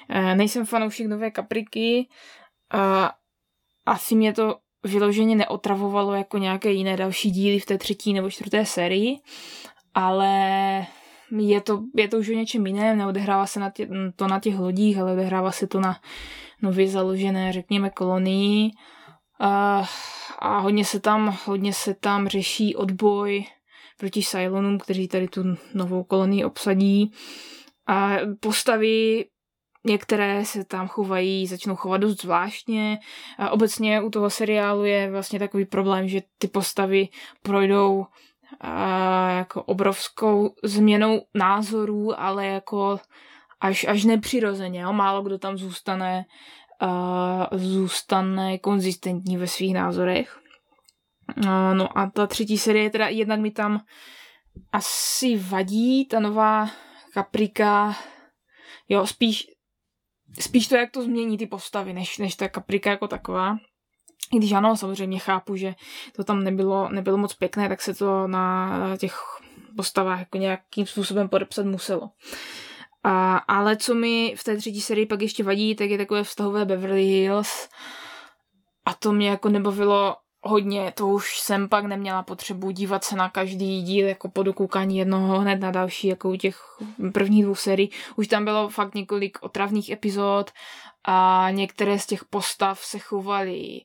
Eh, 0.08 0.34
nejsem 0.34 0.66
fanoušek 0.66 1.06
nové 1.06 1.30
kapriky 1.30 2.08
a 2.70 3.14
asi 3.86 4.14
mě 4.14 4.32
to 4.32 4.58
vyloženě 4.84 5.36
neotravovalo 5.36 6.14
jako 6.14 6.38
nějaké 6.38 6.72
jiné 6.72 6.96
další 6.96 7.30
díly 7.30 7.58
v 7.58 7.66
té 7.66 7.78
třetí 7.78 8.12
nebo 8.12 8.30
čtvrté 8.30 8.66
sérii, 8.66 9.16
ale 9.94 10.86
je 11.38 11.60
to, 11.60 11.82
je 11.96 12.08
to 12.08 12.18
už 12.18 12.28
o 12.28 12.32
něčem 12.32 12.66
jiném, 12.66 12.98
neodehrává 12.98 13.46
se 13.46 13.60
na 13.60 13.70
tě, 13.70 13.88
to 14.16 14.28
na 14.28 14.40
těch 14.40 14.58
lodích, 14.58 14.98
ale 14.98 15.12
odehrává 15.12 15.52
se 15.52 15.66
to 15.66 15.80
na 15.80 16.00
nově 16.62 16.88
založené, 16.88 17.52
řekněme, 17.52 17.90
kolonii. 17.90 18.70
Uh, 19.40 19.86
a 20.38 20.58
hodně 20.58 20.84
se 20.84 21.00
tam, 21.00 21.38
hodně 21.44 21.72
se 21.72 21.94
tam 21.94 22.28
řeší 22.28 22.76
odboj 22.76 23.44
proti 23.98 24.22
Cylonům, 24.22 24.78
kteří 24.78 25.08
tady 25.08 25.28
tu 25.28 25.42
novou 25.74 26.04
kolonii 26.04 26.44
obsadí. 26.44 27.12
A 27.86 28.16
postavy 28.40 29.24
Některé 29.86 30.44
se 30.44 30.64
tam 30.64 30.88
chovají, 30.88 31.46
začnou 31.46 31.76
chovat 31.76 31.96
dost 31.96 32.22
zvláštně. 32.22 32.98
A 33.38 33.50
obecně 33.50 34.02
u 34.02 34.10
toho 34.10 34.30
seriálu 34.30 34.84
je 34.84 35.10
vlastně 35.10 35.38
takový 35.38 35.64
problém, 35.64 36.08
že 36.08 36.22
ty 36.38 36.48
postavy 36.48 37.08
projdou 37.42 38.06
a, 38.60 39.28
jako 39.30 39.62
obrovskou 39.62 40.54
změnou 40.62 41.22
názorů, 41.34 42.20
ale 42.20 42.46
jako 42.46 43.00
až, 43.60 43.84
až 43.84 44.04
nepřirozeně. 44.04 44.80
Jo? 44.80 44.92
Málo 44.92 45.22
kdo 45.22 45.38
tam 45.38 45.58
zůstane 45.58 46.24
uh, 46.82 47.58
zůstane 47.58 48.58
konzistentní 48.58 49.36
ve 49.36 49.46
svých 49.46 49.74
názorech. 49.74 50.38
Uh, 51.36 51.74
no 51.74 51.98
a 51.98 52.10
ta 52.10 52.26
třetí 52.26 52.58
série 52.58 52.90
teda 52.90 53.08
jednak 53.08 53.40
mi 53.40 53.50
tam 53.50 53.80
asi 54.72 55.38
vadí, 55.38 56.06
ta 56.06 56.20
nová 56.20 56.70
kaprika, 57.14 57.96
jo, 58.88 59.06
spíš, 59.06 59.46
spíš 60.40 60.68
to, 60.68 60.76
jak 60.76 60.90
to 60.90 61.02
změní 61.02 61.38
ty 61.38 61.46
postavy, 61.46 61.92
než, 61.92 62.18
než 62.18 62.34
ta 62.34 62.48
kaprika 62.48 62.90
jako 62.90 63.08
taková. 63.08 63.56
I 64.32 64.38
když 64.38 64.52
ano, 64.52 64.76
samozřejmě 64.76 65.18
chápu, 65.18 65.56
že 65.56 65.74
to 66.16 66.24
tam 66.24 66.44
nebylo, 66.44 66.88
nebylo 66.88 67.18
moc 67.18 67.34
pěkné, 67.34 67.68
tak 67.68 67.82
se 67.82 67.94
to 67.94 68.26
na 68.26 68.96
těch 68.96 69.16
postavách 69.76 70.18
jako 70.18 70.38
nějakým 70.38 70.86
způsobem 70.86 71.28
podepsat 71.28 71.66
muselo. 71.66 72.10
A, 73.08 73.36
ale 73.36 73.76
co 73.76 73.94
mi 73.94 74.34
v 74.36 74.44
té 74.44 74.56
třetí 74.56 74.80
sérii 74.80 75.06
pak 75.06 75.22
ještě 75.22 75.44
vadí, 75.44 75.74
tak 75.74 75.90
je 75.90 75.98
takové 75.98 76.24
vztahové 76.24 76.64
Beverly 76.64 77.04
Hills. 77.04 77.68
A 78.84 78.94
to 78.94 79.12
mě 79.12 79.28
jako 79.28 79.48
nebavilo 79.48 80.16
hodně, 80.42 80.92
to 80.96 81.06
už 81.06 81.40
jsem 81.40 81.68
pak 81.68 81.84
neměla 81.84 82.22
potřebu 82.22 82.70
dívat 82.70 83.04
se 83.04 83.16
na 83.16 83.30
každý 83.30 83.82
díl 83.82 84.06
jako 84.06 84.28
po 84.28 84.42
dokoukání 84.42 84.98
jednoho 84.98 85.38
hned 85.38 85.60
na 85.60 85.70
další, 85.70 86.08
jako 86.08 86.30
u 86.30 86.36
těch 86.36 86.58
prvních 87.12 87.44
dvou 87.44 87.54
sérií. 87.54 87.90
Už 88.16 88.28
tam 88.28 88.44
bylo 88.44 88.68
fakt 88.68 88.94
několik 88.94 89.38
otravných 89.40 89.90
epizod 89.90 90.50
a 91.04 91.48
některé 91.50 91.98
z 91.98 92.06
těch 92.06 92.24
postav 92.24 92.80
se 92.80 92.98
chovaly 92.98 93.80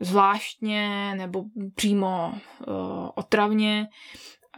zvláštně 0.00 1.14
nebo 1.14 1.44
přímo 1.74 2.32
uh, 2.32 2.74
otravně. 3.14 3.88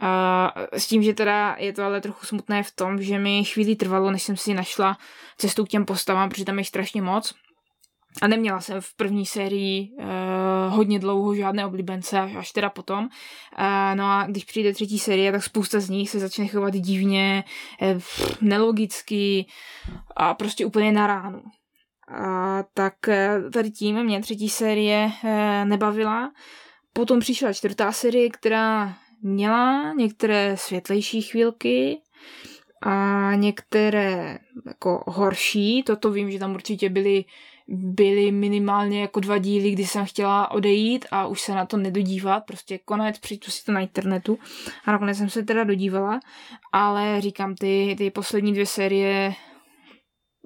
A 0.03 0.53
s 0.71 0.87
tím, 0.87 1.03
že 1.03 1.13
teda 1.13 1.55
je 1.59 1.73
to 1.73 1.83
ale 1.83 2.01
trochu 2.01 2.25
smutné 2.25 2.63
v 2.63 2.71
tom, 2.75 3.01
že 3.01 3.19
mi 3.19 3.43
chvíli 3.43 3.75
trvalo, 3.75 4.11
než 4.11 4.23
jsem 4.23 4.37
si 4.37 4.53
našla 4.53 4.97
cestu 5.37 5.65
k 5.65 5.69
těm 5.69 5.85
postavám, 5.85 6.29
protože 6.29 6.45
tam 6.45 6.59
je 6.59 6.65
strašně 6.65 7.01
moc. 7.01 7.33
a 8.21 8.27
neměla 8.27 8.61
jsem 8.61 8.81
v 8.81 8.95
první 8.95 9.25
sérii 9.25 9.89
uh, 9.91 10.05
hodně 10.75 10.99
dlouho 10.99 11.35
žádné 11.35 11.65
oblíbence, 11.65 12.19
až, 12.19 12.35
až 12.35 12.51
teda 12.51 12.69
potom. 12.69 13.03
Uh, 13.03 13.09
no 13.95 14.05
a 14.05 14.25
když 14.27 14.43
přijde 14.43 14.73
třetí 14.73 14.99
série, 14.99 15.31
tak 15.31 15.43
spousta 15.43 15.79
z 15.79 15.89
nich 15.89 16.09
se 16.09 16.19
začne 16.19 16.47
chovat 16.47 16.73
divně, 16.73 17.43
uh, 17.81 18.01
nelogicky 18.41 19.45
a 20.15 20.33
prostě 20.33 20.65
úplně 20.65 20.91
na 20.91 21.07
ránu. 21.07 21.43
A 22.07 22.63
tak 22.73 22.95
uh, 23.07 23.51
tady 23.51 23.71
tím 23.71 24.03
mě 24.03 24.21
třetí 24.21 24.49
série 24.49 25.11
uh, 25.23 25.29
nebavila. 25.63 26.31
Potom 26.93 27.19
přišla 27.19 27.53
čtvrtá 27.53 27.91
série, 27.91 28.29
která 28.29 28.93
měla 29.23 29.93
některé 29.93 30.57
světlejší 30.57 31.21
chvílky, 31.21 32.01
a 32.85 33.31
některé 33.35 34.39
jako 34.67 35.03
horší, 35.07 35.83
toto 35.83 36.11
vím, 36.11 36.31
že 36.31 36.39
tam 36.39 36.53
určitě 36.53 36.89
byly 36.89 37.25
byly 37.67 38.31
minimálně 38.31 39.01
jako 39.01 39.19
dva 39.19 39.37
díly, 39.37 39.71
kdy 39.71 39.85
jsem 39.85 40.05
chtěla 40.05 40.51
odejít 40.51 41.05
a 41.11 41.27
už 41.27 41.41
se 41.41 41.55
na 41.55 41.65
to 41.65 41.77
nedodívat, 41.77 42.45
prostě 42.45 42.77
konec, 42.77 43.19
přijdu 43.19 43.51
si 43.51 43.65
to 43.65 43.71
na 43.71 43.79
internetu. 43.79 44.39
A 44.85 44.91
nakonec 44.91 45.17
jsem 45.17 45.29
se 45.29 45.43
teda 45.43 45.63
dodívala, 45.63 46.19
ale 46.71 47.21
říkám, 47.21 47.55
ty, 47.55 47.95
ty 47.97 48.11
poslední 48.11 48.51
dvě 48.51 48.65
série 48.65 49.33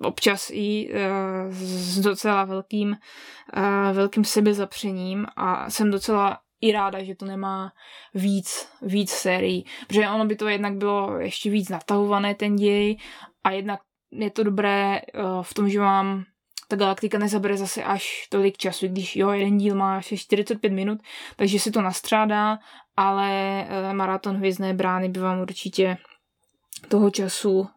občas 0.01 0.49
i 0.53 0.89
uh, 0.89 1.53
s 1.53 1.99
docela 1.99 2.45
velkým, 2.45 2.89
uh, 2.89 3.95
velkým 3.95 4.23
sebezapřením 4.23 5.25
a 5.35 5.69
jsem 5.69 5.91
docela 5.91 6.39
i 6.61 6.71
ráda, 6.71 7.03
že 7.03 7.15
to 7.15 7.25
nemá 7.25 7.71
víc, 8.13 8.69
víc 8.81 9.11
sérií, 9.11 9.65
protože 9.87 10.09
ono 10.09 10.25
by 10.25 10.35
to 10.35 10.47
jednak 10.47 10.75
bylo 10.75 11.19
ještě 11.19 11.49
víc 11.49 11.69
natahované 11.69 12.35
ten 12.35 12.55
děj 12.55 12.97
a 13.43 13.51
jednak 13.51 13.79
je 14.11 14.29
to 14.29 14.43
dobré 14.43 15.01
uh, 15.01 15.43
v 15.43 15.53
tom, 15.53 15.69
že 15.69 15.79
mám 15.79 16.23
ta 16.67 16.75
galaktika 16.75 17.17
nezabere 17.17 17.57
zase 17.57 17.83
až 17.83 18.27
tolik 18.29 18.57
času, 18.57 18.87
když 18.87 19.15
jo, 19.15 19.29
jeden 19.29 19.57
díl 19.57 19.75
má 19.75 19.97
až 19.97 20.13
45 20.15 20.73
minut, 20.73 20.99
takže 21.35 21.59
si 21.59 21.71
to 21.71 21.81
nastřádá, 21.81 22.59
ale 22.97 23.63
uh, 23.69 23.93
maraton 23.93 24.35
Hvězdné 24.35 24.73
brány 24.73 25.09
by 25.09 25.19
vám 25.19 25.39
určitě 25.39 25.97
toho 26.87 27.11
času 27.11 27.59
uh, 27.59 27.67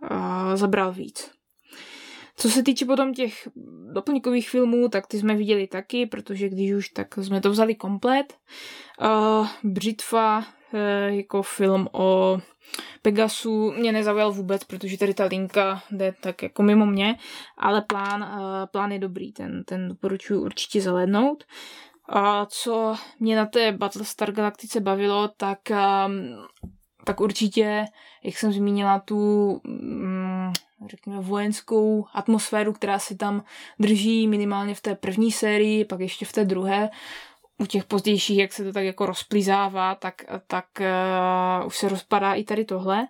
zabral 0.54 0.92
víc. 0.92 1.39
Co 2.40 2.50
se 2.50 2.62
týče 2.62 2.84
potom 2.84 3.14
těch 3.14 3.48
doplňkových 3.92 4.50
filmů, 4.50 4.88
tak 4.88 5.06
ty 5.06 5.18
jsme 5.18 5.34
viděli 5.34 5.66
taky, 5.66 6.06
protože 6.06 6.48
když 6.48 6.72
už, 6.72 6.88
tak 6.88 7.18
jsme 7.18 7.40
to 7.40 7.50
vzali 7.50 7.74
komplet. 7.74 8.38
Uh, 9.02 9.48
Břitva 9.64 10.38
uh, 10.38 10.44
jako 11.16 11.42
film 11.42 11.88
o 11.92 12.38
Pegasu 13.02 13.72
mě 13.72 13.92
nezaujal 13.92 14.32
vůbec, 14.32 14.64
protože 14.64 14.98
tady 14.98 15.14
ta 15.14 15.24
linka 15.24 15.82
jde 15.90 16.14
tak 16.20 16.42
jako 16.42 16.62
mimo 16.62 16.86
mě, 16.86 17.16
ale 17.58 17.82
plán, 17.82 18.22
uh, 18.22 18.66
plán 18.70 18.92
je 18.92 18.98
dobrý, 18.98 19.32
ten, 19.32 19.64
ten 19.64 19.88
doporučuji 19.88 20.40
určitě 20.40 20.80
zahlednout. 20.80 21.44
A 22.08 22.46
co 22.46 22.96
mě 23.20 23.36
na 23.36 23.46
té 23.46 23.72
Battlestar 23.72 24.32
Galaktice 24.32 24.80
bavilo, 24.80 25.28
tak, 25.28 25.58
um, 26.06 26.46
tak 27.04 27.20
určitě, 27.20 27.84
jak 28.24 28.38
jsem 28.38 28.52
zmínila, 28.52 28.98
tu 28.98 29.52
um, 29.64 30.52
řekněme, 30.88 31.20
vojenskou 31.20 32.06
atmosféru, 32.14 32.72
která 32.72 32.98
si 32.98 33.16
tam 33.16 33.44
drží 33.78 34.28
minimálně 34.28 34.74
v 34.74 34.80
té 34.80 34.94
první 34.94 35.32
sérii, 35.32 35.84
pak 35.84 36.00
ještě 36.00 36.24
v 36.24 36.32
té 36.32 36.44
druhé. 36.44 36.90
U 37.58 37.66
těch 37.66 37.84
pozdějších, 37.84 38.38
jak 38.38 38.52
se 38.52 38.64
to 38.64 38.72
tak 38.72 38.84
jako 38.84 39.06
rozplizává, 39.06 39.94
tak, 39.94 40.14
tak 40.46 40.64
uh, 40.80 41.66
už 41.66 41.76
se 41.76 41.88
rozpadá 41.88 42.34
i 42.34 42.44
tady 42.44 42.64
tohle. 42.64 43.06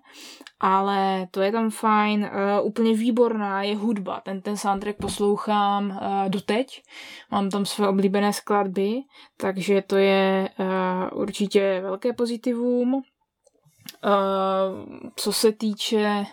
Ale 0.61 1.29
to 1.31 1.41
je 1.41 1.53
tam 1.53 1.71
fajn. 1.71 2.31
Uh, 2.61 2.67
úplně 2.67 2.95
výborná 2.95 3.63
je 3.63 3.77
hudba. 3.77 4.21
Ten, 4.21 4.41
ten 4.41 4.57
soundtrack 4.57 4.97
poslouchám 4.97 5.91
uh, 5.91 6.29
doteď. 6.29 6.83
Mám 7.31 7.51
tam 7.51 7.67
své 7.67 7.89
oblíbené 7.89 8.33
skladby, 8.33 9.01
takže 9.37 9.83
to 9.83 9.97
je 9.97 10.49
uh, 10.59 11.21
určitě 11.21 11.81
velké 11.83 12.13
pozitivum. 12.13 12.95
Uh, 12.95 13.03
co 15.17 15.33
se 15.33 15.53
týče 15.53 16.27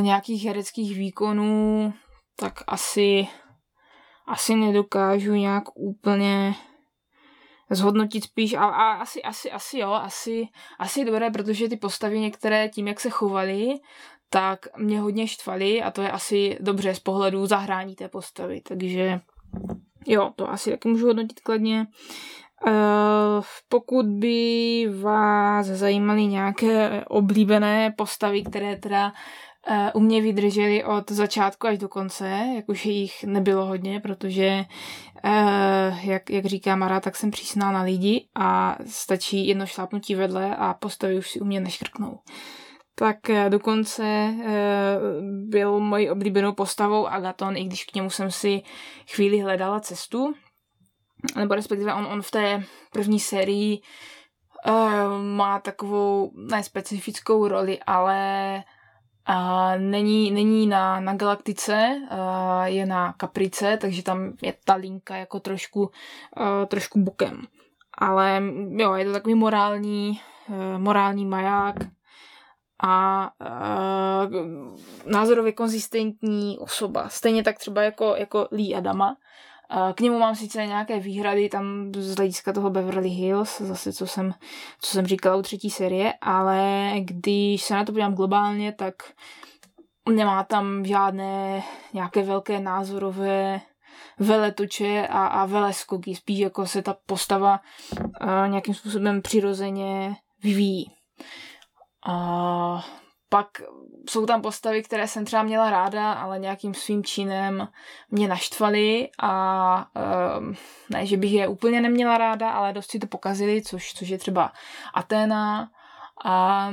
nějakých 0.00 0.44
hereckých 0.44 0.96
výkonů, 0.96 1.92
tak 2.36 2.54
asi, 2.66 3.28
asi 4.26 4.54
nedokážu 4.54 5.34
nějak 5.34 5.64
úplně 5.74 6.54
zhodnotit 7.70 8.24
spíš, 8.24 8.54
a, 8.54 8.64
a 8.64 8.92
asi, 8.92 9.22
asi, 9.22 9.50
asi 9.50 9.78
jo, 9.78 9.90
asi, 9.92 10.48
asi 10.78 11.04
dobré, 11.04 11.30
protože 11.30 11.68
ty 11.68 11.76
postavy 11.76 12.20
některé 12.20 12.68
tím, 12.68 12.88
jak 12.88 13.00
se 13.00 13.10
chovaly, 13.10 13.68
tak 14.30 14.66
mě 14.76 15.00
hodně 15.00 15.28
štvaly 15.28 15.82
a 15.82 15.90
to 15.90 16.02
je 16.02 16.10
asi 16.10 16.58
dobře 16.60 16.94
z 16.94 17.00
pohledu 17.00 17.46
zahrání 17.46 17.94
té 17.94 18.08
postavy, 18.08 18.60
takže 18.60 19.20
jo, 20.06 20.32
to 20.36 20.50
asi 20.50 20.70
taky 20.70 20.88
můžu 20.88 21.06
hodnotit 21.06 21.40
kladně. 21.40 21.86
Uh, 22.66 23.44
pokud 23.68 24.06
by 24.06 24.86
vás 25.00 25.66
zajímaly 25.66 26.26
nějaké 26.26 27.04
oblíbené 27.08 27.90
postavy, 27.90 28.42
které 28.42 28.76
teda 28.76 29.12
u 29.94 30.00
mě 30.00 30.22
vydrželi 30.22 30.84
od 30.84 31.10
začátku 31.10 31.66
až 31.66 31.78
do 31.78 31.88
konce, 31.88 32.28
jak 32.56 32.68
už 32.68 32.86
jich 32.86 33.24
nebylo 33.24 33.66
hodně, 33.66 34.00
protože, 34.00 34.64
uh, 35.24 36.04
jak, 36.04 36.30
jak 36.30 36.44
říká 36.44 36.76
Mara, 36.76 37.00
tak 37.00 37.16
jsem 37.16 37.30
přísná 37.30 37.72
na 37.72 37.82
lidi 37.82 38.28
a 38.34 38.78
stačí 38.86 39.48
jedno 39.48 39.66
šlápnutí 39.66 40.14
vedle 40.14 40.56
a 40.56 40.74
postavy 40.74 41.18
už 41.18 41.30
si 41.30 41.40
u 41.40 41.44
mě 41.44 41.60
neškrknou. 41.60 42.18
Tak 42.94 43.16
uh, 43.28 43.50
dokonce 43.50 44.34
byl 45.48 45.80
mojí 45.80 46.10
oblíbenou 46.10 46.52
postavou 46.52 47.06
Agaton, 47.06 47.56
i 47.56 47.64
když 47.64 47.84
k 47.84 47.94
němu 47.94 48.10
jsem 48.10 48.30
si 48.30 48.62
chvíli 49.10 49.40
hledala 49.40 49.80
cestu, 49.80 50.34
nebo 51.36 51.54
respektive 51.54 51.94
on, 51.94 52.06
on 52.06 52.22
v 52.22 52.30
té 52.30 52.64
první 52.92 53.20
sérii 53.20 53.80
má 55.22 55.60
takovou 55.60 56.32
nespecifickou 56.34 57.48
roli, 57.48 57.78
ale 57.86 58.62
a 59.26 59.72
není, 59.76 60.30
není 60.30 60.66
na, 60.66 61.00
na 61.00 61.14
Galaktice, 61.14 62.00
a 62.10 62.66
je 62.66 62.86
na 62.86 63.12
Kaprice, 63.12 63.78
takže 63.80 64.02
tam 64.02 64.32
je 64.42 64.54
ta 64.64 64.74
linka 64.74 65.16
jako 65.16 65.40
trošku, 65.40 65.90
a, 66.36 66.66
trošku 66.66 67.00
bokem. 67.00 67.42
Ale 67.98 68.42
jo, 68.68 68.94
je 68.94 69.04
to 69.04 69.12
takový 69.12 69.34
morální, 69.34 70.20
a, 70.48 70.78
morální 70.78 71.26
maják 71.26 71.76
a, 72.82 73.24
a 73.40 74.28
názorově 75.06 75.52
konzistentní 75.52 76.58
osoba. 76.58 77.08
Stejně 77.08 77.42
tak 77.42 77.58
třeba 77.58 77.82
jako, 77.82 78.14
jako 78.16 78.48
Lee 78.50 78.74
Adama, 78.74 79.16
k 79.94 80.00
němu 80.00 80.18
mám 80.18 80.34
sice 80.34 80.66
nějaké 80.66 81.00
výhrady 81.00 81.48
tam 81.48 81.92
z 81.96 82.16
hlediska 82.16 82.52
toho 82.52 82.70
Beverly 82.70 83.08
Hills, 83.08 83.60
zase 83.60 83.92
co 83.92 84.06
jsem, 84.06 84.34
co 84.80 84.90
jsem 84.90 85.06
říkala 85.06 85.36
u 85.36 85.42
třetí 85.42 85.70
série, 85.70 86.14
ale 86.20 86.90
když 86.98 87.62
se 87.62 87.74
na 87.74 87.84
to 87.84 87.92
podívám 87.92 88.14
globálně, 88.14 88.72
tak 88.72 88.94
nemá 90.08 90.44
tam 90.44 90.84
žádné 90.84 91.62
nějaké 91.92 92.22
velké 92.22 92.60
názorové 92.60 93.60
veletoče 94.18 95.06
a, 95.10 95.26
a 95.26 95.46
veleskoky, 95.46 96.14
spíš 96.14 96.38
jako 96.38 96.66
se 96.66 96.82
ta 96.82 96.96
postava 97.06 97.60
uh, 98.00 98.48
nějakým 98.48 98.74
způsobem 98.74 99.22
přirozeně 99.22 100.16
vyvíjí. 100.42 100.86
Uh, 102.08 102.80
pak 103.34 103.48
jsou 104.10 104.26
tam 104.26 104.42
postavy, 104.42 104.82
které 104.82 105.08
jsem 105.08 105.24
třeba 105.24 105.42
měla 105.42 105.70
ráda, 105.70 106.12
ale 106.12 106.38
nějakým 106.38 106.74
svým 106.74 107.04
činem 107.04 107.68
mě 108.10 108.28
naštvaly 108.28 109.08
a 109.22 109.86
um, 110.38 110.54
ne, 110.90 111.06
že 111.06 111.16
bych 111.16 111.32
je 111.32 111.48
úplně 111.48 111.80
neměla 111.80 112.18
ráda, 112.18 112.50
ale 112.50 112.72
dost 112.72 112.90
si 112.90 112.98
to 112.98 113.06
pokazili, 113.06 113.62
což, 113.62 113.94
což 113.94 114.08
je 114.08 114.18
třeba 114.18 114.52
Athena, 114.94 115.70
a 116.24 116.70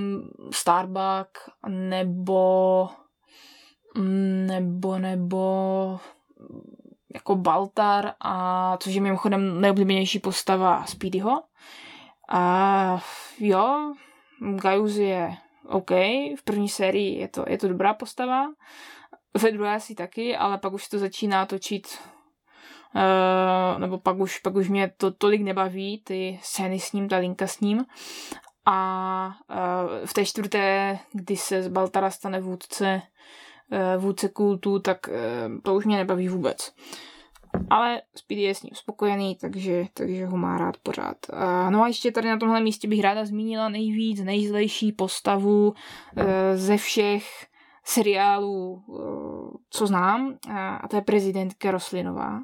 Starbuck 0.52 1.30
nebo 1.68 2.90
nebo 4.48 4.98
nebo 4.98 6.00
jako 7.14 7.36
Baltar 7.36 8.14
a 8.20 8.78
což 8.78 8.94
je 8.94 9.02
mimochodem 9.02 9.62
nejoblíbenější 9.62 10.20
postava 10.20 10.86
Speedyho. 10.86 11.44
A 12.30 13.04
jo, 13.40 13.94
Gaius 14.56 14.96
je 14.96 15.38
OK, 15.70 15.92
v 16.36 16.44
první 16.44 16.70
sérii 16.70 17.20
je 17.20 17.28
to, 17.28 17.46
je 17.48 17.58
to 17.58 17.68
dobrá 17.68 17.94
postava, 17.94 18.46
ve 19.34 19.52
druhé 19.52 19.76
asi 19.76 19.96
taky, 19.96 20.38
ale 20.38 20.58
pak 20.58 20.74
už 20.74 20.88
to 20.88 21.00
začíná 21.00 21.46
točit 21.46 22.00
uh, 22.96 23.80
nebo 23.80 23.98
pak 23.98 24.20
už, 24.20 24.40
pak 24.40 24.56
už 24.56 24.70
mě 24.70 24.92
to 24.98 25.12
tolik 25.12 25.42
nebaví, 25.42 26.02
ty 26.04 26.40
scény 26.44 26.80
s 26.80 26.92
ním, 26.92 27.10
ta 27.10 27.18
linka 27.18 27.48
s 27.48 27.60
ním. 27.60 27.86
A 28.66 29.36
uh, 29.50 30.06
v 30.06 30.14
té 30.14 30.26
čtvrté, 30.26 31.00
kdy 31.14 31.38
se 31.38 31.64
z 31.64 31.68
Baltara 31.68 32.12
stane 32.12 32.40
vůdce, 32.42 33.02
uh, 33.72 34.04
vůdce 34.04 34.30
kultu, 34.30 34.80
tak 34.80 35.10
to 35.64 35.76
už 35.76 35.86
mě 35.86 35.98
nebaví 35.98 36.28
vůbec. 36.28 36.74
Ale 37.72 38.02
Speedy 38.16 38.42
je 38.42 38.56
s 38.56 38.64
ním 38.64 38.76
spokojený, 38.76 39.36
takže, 39.36 39.86
takže 39.94 40.26
ho 40.26 40.38
má 40.38 40.58
rád 40.58 40.78
pořád. 40.84 41.18
No 41.70 41.84
a 41.84 41.88
ještě 41.88 42.12
tady 42.12 42.30
na 42.30 42.38
tomhle 42.38 42.62
místě 42.62 42.88
bych 42.88 43.02
ráda 43.02 43.26
zmínila 43.26 43.70
nejvíc, 43.70 44.24
nejzlejší 44.24 44.92
postavu 44.92 45.68
uh, 45.68 45.74
ze 46.56 46.78
všech 46.78 47.48
seriálů 47.84 48.84
uh, 48.88 49.52
co 49.70 49.88
znám, 49.88 50.38
a 50.82 50.88
to 50.88 50.96
je 50.96 51.02
prezidentka 51.02 51.72
Roslinová, 51.72 52.40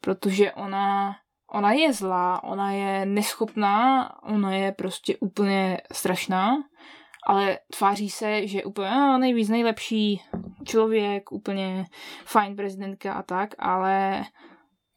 protože 0.00 0.52
ona, 0.52 1.16
ona 1.50 1.72
je 1.72 1.92
zlá, 1.92 2.44
ona 2.44 2.72
je 2.72 3.06
neschopná, 3.06 4.10
ona 4.22 4.52
je 4.54 4.72
prostě 4.72 5.16
úplně 5.16 5.80
strašná, 5.92 6.56
ale 7.26 7.58
tváří 7.78 8.10
se, 8.10 8.46
že 8.46 8.58
je 8.58 8.64
úplně 8.64 8.90
no, 8.90 9.18
nejvíc 9.18 9.48
nejlepší 9.48 10.22
člověk, 10.64 11.32
úplně 11.32 11.84
fajn 12.24 12.56
prezidentka 12.56 13.12
a 13.12 13.22
tak, 13.22 13.54
ale 13.58 14.24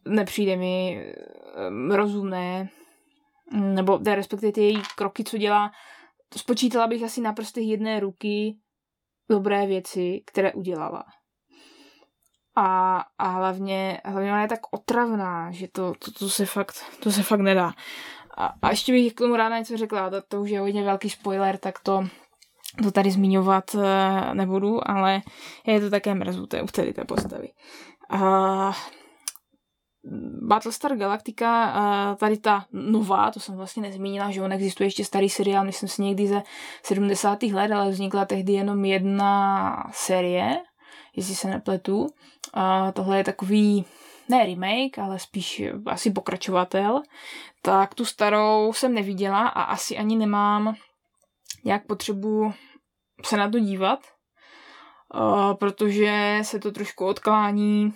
nepřijde 0.05 0.57
mi 0.57 1.05
rozumné, 1.89 2.69
nebo 3.51 3.99
respektive 4.05 4.51
ty 4.51 4.61
její 4.61 4.81
kroky, 4.95 5.23
co 5.23 5.37
dělá, 5.37 5.71
spočítala 6.37 6.87
bych 6.87 7.03
asi 7.03 7.21
na 7.21 7.33
prstech 7.33 7.63
jedné 7.63 7.99
ruky 7.99 8.57
dobré 9.29 9.67
věci, 9.67 10.23
které 10.25 10.53
udělala. 10.53 11.03
A, 12.55 12.99
a 13.17 13.27
hlavně, 13.27 14.01
hlavně 14.05 14.31
ona 14.31 14.41
je 14.41 14.47
tak 14.47 14.59
otravná, 14.71 15.51
že 15.51 15.67
to, 15.67 15.93
to, 15.99 16.11
to, 16.11 16.29
se, 16.29 16.45
fakt, 16.45 16.75
to 16.99 17.11
se 17.11 17.23
fakt 17.23 17.39
nedá. 17.39 17.73
A, 18.37 18.53
a 18.61 18.69
ještě 18.69 18.91
bych 18.91 19.13
k 19.13 19.17
tomu 19.17 19.35
ráda 19.35 19.57
něco 19.57 19.77
řekla, 19.77 20.09
to, 20.09 20.21
to 20.21 20.41
už 20.41 20.49
je 20.49 20.59
hodně 20.59 20.83
velký 20.83 21.09
spoiler, 21.09 21.57
tak 21.57 21.79
to, 21.79 22.07
to 22.83 22.91
tady 22.91 23.11
zmiňovat 23.11 23.75
uh, 23.75 23.83
nebudu, 24.33 24.89
ale 24.89 25.21
je 25.67 25.79
to 25.79 25.89
také 25.89 26.15
mrzuté 26.15 26.61
u 26.61 26.67
tady 26.67 26.93
té 26.93 27.05
postavy. 27.05 27.49
Uh, 28.13 28.73
Battlestar 30.47 30.97
Galactica, 30.97 31.73
uh, 31.75 32.17
tady 32.17 32.37
ta 32.37 32.65
nová, 32.71 33.31
to 33.31 33.39
jsem 33.39 33.55
vlastně 33.55 33.81
nezmínila, 33.81 34.31
že 34.31 34.41
on 34.41 34.51
existuje 34.51 34.87
ještě 34.87 35.05
starý 35.05 35.29
seriál, 35.29 35.65
myslím 35.65 35.89
si 35.89 36.01
někdy 36.01 36.27
ze 36.27 36.43
70. 36.83 37.43
let, 37.43 37.71
ale 37.71 37.89
vznikla 37.89 38.25
tehdy 38.25 38.53
jenom 38.53 38.85
jedna 38.85 39.89
série, 39.93 40.61
jestli 41.15 41.35
se 41.35 41.47
nepletu. 41.47 41.99
Uh, 42.01 42.91
tohle 42.93 43.17
je 43.17 43.23
takový, 43.23 43.85
ne 44.29 44.45
remake, 44.45 44.99
ale 44.99 45.19
spíš 45.19 45.61
asi 45.85 46.11
pokračovatel. 46.11 47.01
Tak 47.61 47.95
tu 47.95 48.05
starou 48.05 48.73
jsem 48.73 48.93
neviděla 48.93 49.47
a 49.47 49.61
asi 49.61 49.97
ani 49.97 50.15
nemám 50.15 50.75
nějak 51.63 51.87
potřebu 51.87 52.53
se 53.25 53.37
na 53.37 53.49
to 53.49 53.59
dívat, 53.59 53.99
uh, 55.13 55.53
protože 55.53 56.39
se 56.41 56.59
to 56.59 56.71
trošku 56.71 57.05
odklání 57.05 57.93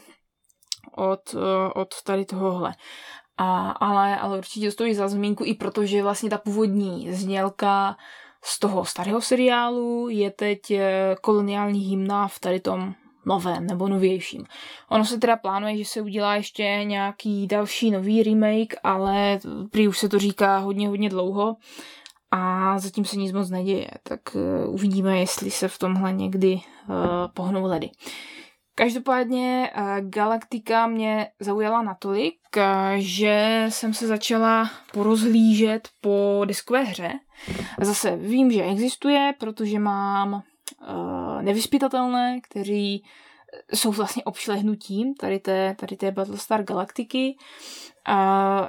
od, 0.98 1.34
uh, 1.34 1.42
od 1.75 2.01
tady 2.04 2.25
tohohle. 2.25 2.74
A, 3.38 3.70
ale, 3.72 4.20
ale 4.20 4.38
určitě 4.38 4.72
stojí 4.72 4.94
za 4.94 5.08
zmínku 5.08 5.44
i 5.46 5.54
protože 5.54 6.04
vlastně 6.04 6.30
ta 6.30 6.38
původní 6.38 7.13
znělka 7.13 7.98
z 8.44 8.60
toho 8.60 8.86
starého 8.86 9.22
seriálu 9.22 10.10
je 10.10 10.32
teď 10.32 10.72
eh, 10.72 11.16
koloniální 11.22 11.80
hymna 11.80 12.27
v 12.27 12.39
tady 12.39 12.60
tom 12.60 12.94
novém 13.25 13.68
nebo 13.68 13.88
novějším. 13.88 14.46
Ono 14.89 15.06
se 15.06 15.18
teda 15.18 15.38
plánuje, 15.38 15.77
že 15.77 15.86
se 15.86 16.01
udělá 16.01 16.36
ještě 16.36 16.63
nějaký 16.63 17.48
další 17.48 17.92
nový 17.92 18.24
remake, 18.24 18.75
ale 18.84 19.39
prý 19.72 19.88
už 19.88 19.98
se 19.98 20.10
to 20.10 20.20
říká 20.20 20.58
hodně, 20.58 20.88
hodně 20.88 21.10
dlouho 21.10 21.56
a 22.32 22.80
zatím 22.80 23.06
se 23.06 23.18
nic 23.18 23.32
moc 23.32 23.50
neděje, 23.50 23.88
tak 24.04 24.20
uh, 24.36 24.74
uvidíme, 24.74 25.20
jestli 25.20 25.51
se 25.51 25.68
v 25.68 25.77
tomhle 25.77 26.13
někdy 26.13 26.54
uh, 26.54 26.96
pohnou 27.34 27.66
ledy. 27.66 27.89
Každopádně 28.78 29.72
uh, 29.78 30.10
Galaktika 30.10 30.88
mě 30.88 31.28
zaujala 31.40 31.82
natolik, 31.82 32.40
uh, 32.58 32.64
že 32.98 33.66
jsem 33.70 33.94
se 33.94 34.08
začala 34.08 34.70
porozhlížet 34.94 35.90
po 36.02 36.42
diskové 36.46 36.84
hře. 36.84 37.12
Zase 37.82 38.16
vím, 38.16 38.52
že 38.52 38.64
existuje, 38.64 39.34
protože 39.40 39.80
mám 39.80 40.34
uh, 40.34 41.42
nevyspytatelné, 41.42 42.40
kteří 42.42 43.04
jsou 43.74 43.92
vlastně 43.92 44.24
obšlehnutím 44.24 45.16
tady 45.16 45.40
té, 45.40 45.76
tady 45.80 45.98
té 45.98 46.12
Battlestar 46.12 46.64
Galaktiky. 46.64 47.38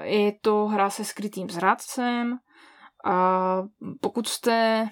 Je 0.03 0.33
to 0.41 0.67
hra 0.67 0.91
se 0.91 1.05
skrytým 1.05 1.51
zrádcem, 1.51 2.39
pokud 4.01 4.29
jste 4.29 4.89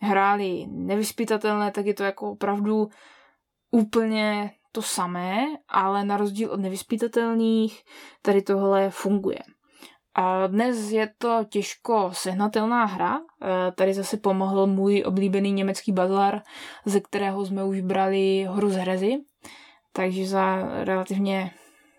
hráli 0.00 0.66
nevyspytatelné, 0.68 1.70
tak 1.70 1.86
je 1.86 1.94
to 1.94 2.02
jako 2.02 2.30
opravdu 2.30 2.88
úplně 3.72 4.50
to 4.72 4.82
samé, 4.82 5.46
ale 5.68 6.04
na 6.04 6.16
rozdíl 6.16 6.50
od 6.50 6.60
nevyspytatelných 6.60 7.82
tady 8.22 8.42
tohle 8.42 8.90
funguje. 8.90 9.38
A 10.14 10.46
dnes 10.46 10.90
je 10.90 11.10
to 11.18 11.44
těžko 11.48 12.10
sehnatelná 12.12 12.84
hra. 12.84 13.16
E, 13.18 13.72
tady 13.72 13.94
zase 13.94 14.16
pomohl 14.16 14.66
můj 14.66 15.02
oblíbený 15.06 15.52
německý 15.52 15.92
bazar, 15.92 16.42
ze 16.84 17.00
kterého 17.00 17.46
jsme 17.46 17.64
už 17.64 17.80
brali 17.80 18.48
hru 18.50 18.70
z 18.70 18.76
hrezy. 18.76 19.16
Takže 19.92 20.26
za 20.26 20.56
relativně 20.84 21.50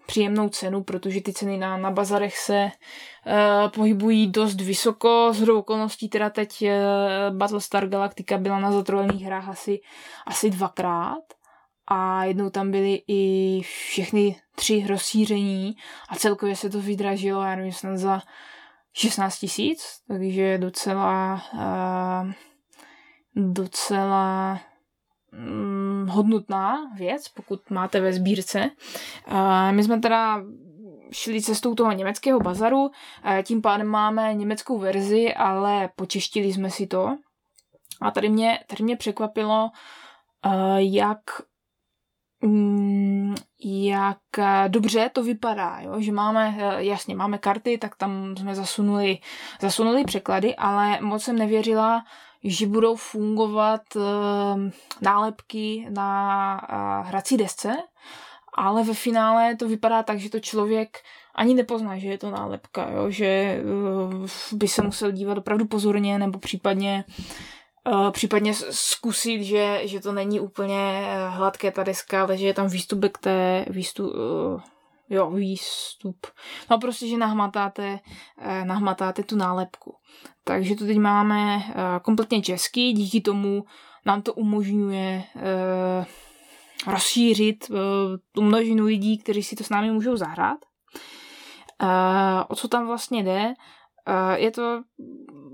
příjemnou 0.06 0.50
cenu, 0.50 0.84
protože 0.84 1.22
ty 1.22 1.34
ceny 1.34 1.58
na, 1.58 1.78
na 1.78 1.92
bazarech 1.92 2.38
se 2.38 2.64
uh, 2.66 3.72
pohybují 3.72 4.32
dost 4.32 4.62
vysoko. 4.62 5.30
Z 5.34 5.50
okolností 5.50 6.10
teda 6.10 6.30
teď 6.30 6.62
uh, 6.62 7.38
Battlestar 7.38 7.88
Galactica 7.88 8.38
byla 8.38 8.60
na 8.60 8.72
zatrolených 8.72 9.22
hrách 9.22 9.50
asi, 9.50 9.80
asi 10.28 10.50
dvakrát 10.50 11.24
a 11.96 12.24
jednou 12.24 12.50
tam 12.50 12.72
byly 12.72 13.02
i 13.08 13.62
všechny 13.62 14.36
tři 14.56 14.86
rozšíření 14.88 15.76
a 16.10 16.16
celkově 16.16 16.56
se 16.56 16.70
to 16.70 16.82
vydražilo, 16.82 17.44
já 17.44 17.56
nevím, 17.56 17.72
snad 17.72 17.98
za 17.98 18.22
16 18.94 19.40
tisíc, 19.40 19.84
takže 20.08 20.58
docela 20.58 21.42
uh, 21.54 22.32
docela 23.36 24.60
mm, 25.32 26.08
hodnotná 26.10 26.92
věc, 26.98 27.30
pokud 27.30 27.70
máte 27.70 28.00
ve 28.00 28.14
sbírce. 28.14 28.70
Uh, 29.32 29.72
my 29.72 29.84
jsme 29.84 30.00
teda 30.00 30.42
šli 31.12 31.42
cestou 31.42 31.76
toho 31.76 31.92
německého 31.92 32.40
bazaru, 32.40 32.82
uh, 32.82 32.92
tím 33.44 33.62
pádem 33.62 33.88
máme 33.88 34.34
německou 34.34 34.80
verzi, 34.80 35.34
ale 35.34 35.90
počeštili 35.96 36.54
jsme 36.54 36.70
si 36.70 36.88
to. 36.88 37.18
A 38.02 38.12
tady 38.12 38.30
mě, 38.30 38.60
tady 38.68 38.84
mě 38.84 38.96
překvapilo, 38.96 39.70
jak 40.78 41.20
jak 43.66 44.18
dobře 44.68 45.10
to 45.14 45.24
vypadá, 45.24 45.80
jo? 45.82 45.94
že 45.98 46.12
máme, 46.12 46.56
jasně, 46.78 47.16
máme 47.16 47.38
karty, 47.38 47.78
tak 47.78 47.96
tam 47.96 48.38
jsme 48.38 48.56
zasunuli, 48.56 49.18
zasunuli 49.62 50.04
překlady, 50.04 50.56
ale 50.56 51.02
moc 51.02 51.24
jsem 51.24 51.36
nevěřila, 51.38 52.04
že 52.44 52.68
budou 52.68 52.96
fungovat 52.96 53.82
uh, 53.96 54.04
nálepky 55.02 55.88
na 55.90 56.56
hrací 57.06 57.38
desce, 57.38 57.76
ale 58.54 58.84
ve 58.84 58.94
finále 58.94 59.56
to 59.56 59.68
vypadá 59.68 60.04
tak, 60.04 60.20
že 60.20 60.30
to 60.30 60.40
člověk 60.40 60.98
ani 61.36 61.54
nepozná, 61.54 61.98
že 61.98 62.08
je 62.08 62.18
to 62.18 62.32
nálepka, 62.32 62.90
jo? 62.90 63.10
že 63.10 63.62
by 64.52 64.68
se 64.68 64.82
musel 64.82 65.12
dívat 65.12 65.38
opravdu 65.38 65.66
pozorně 65.66 66.20
nebo 66.20 66.40
případně 66.40 67.04
případně 68.12 68.54
zkusit, 68.70 69.44
že, 69.44 69.82
že 69.84 70.00
to 70.00 70.12
není 70.12 70.40
úplně 70.40 71.06
hladké 71.30 71.72
ta 71.72 71.84
deska, 71.84 72.22
ale 72.22 72.38
že 72.38 72.48
je 72.48 72.54
tam 72.54 72.68
výstupek 72.68 73.18
té 73.18 73.66
výstup, 73.70 74.14
uh, 74.16 74.62
jo, 75.10 75.32
výstup. 75.32 76.28
No 76.72 76.80
prostě, 76.80 77.08
že 77.08 77.18
nahmatáte, 77.18 78.00
uh, 78.46 78.66
nahmatáte 78.66 79.24
tu 79.24 79.36
nálepku. 79.36 79.96
Takže 80.44 80.76
to 80.76 80.86
teď 80.86 80.98
máme 80.98 81.56
uh, 81.56 81.64
kompletně 82.02 82.42
český, 82.42 82.94
díky 82.94 83.22
tomu 83.22 83.66
nám 84.06 84.22
to 84.22 84.34
umožňuje 84.34 85.24
uh, 85.36 86.94
rozšířit 86.94 87.72
tu 88.32 88.42
množinu 88.42 88.86
lidí, 88.86 89.18
kteří 89.18 89.44
si 89.44 89.56
to 89.56 89.64
s 89.64 89.70
námi 89.70 89.92
můžou 89.92 90.16
zahrát. 90.16 90.58
O 92.48 92.56
co 92.56 92.68
tam 92.68 92.88
vlastně 92.88 93.24
jde? 93.24 93.54
Je 94.36 94.52
to 94.52 94.82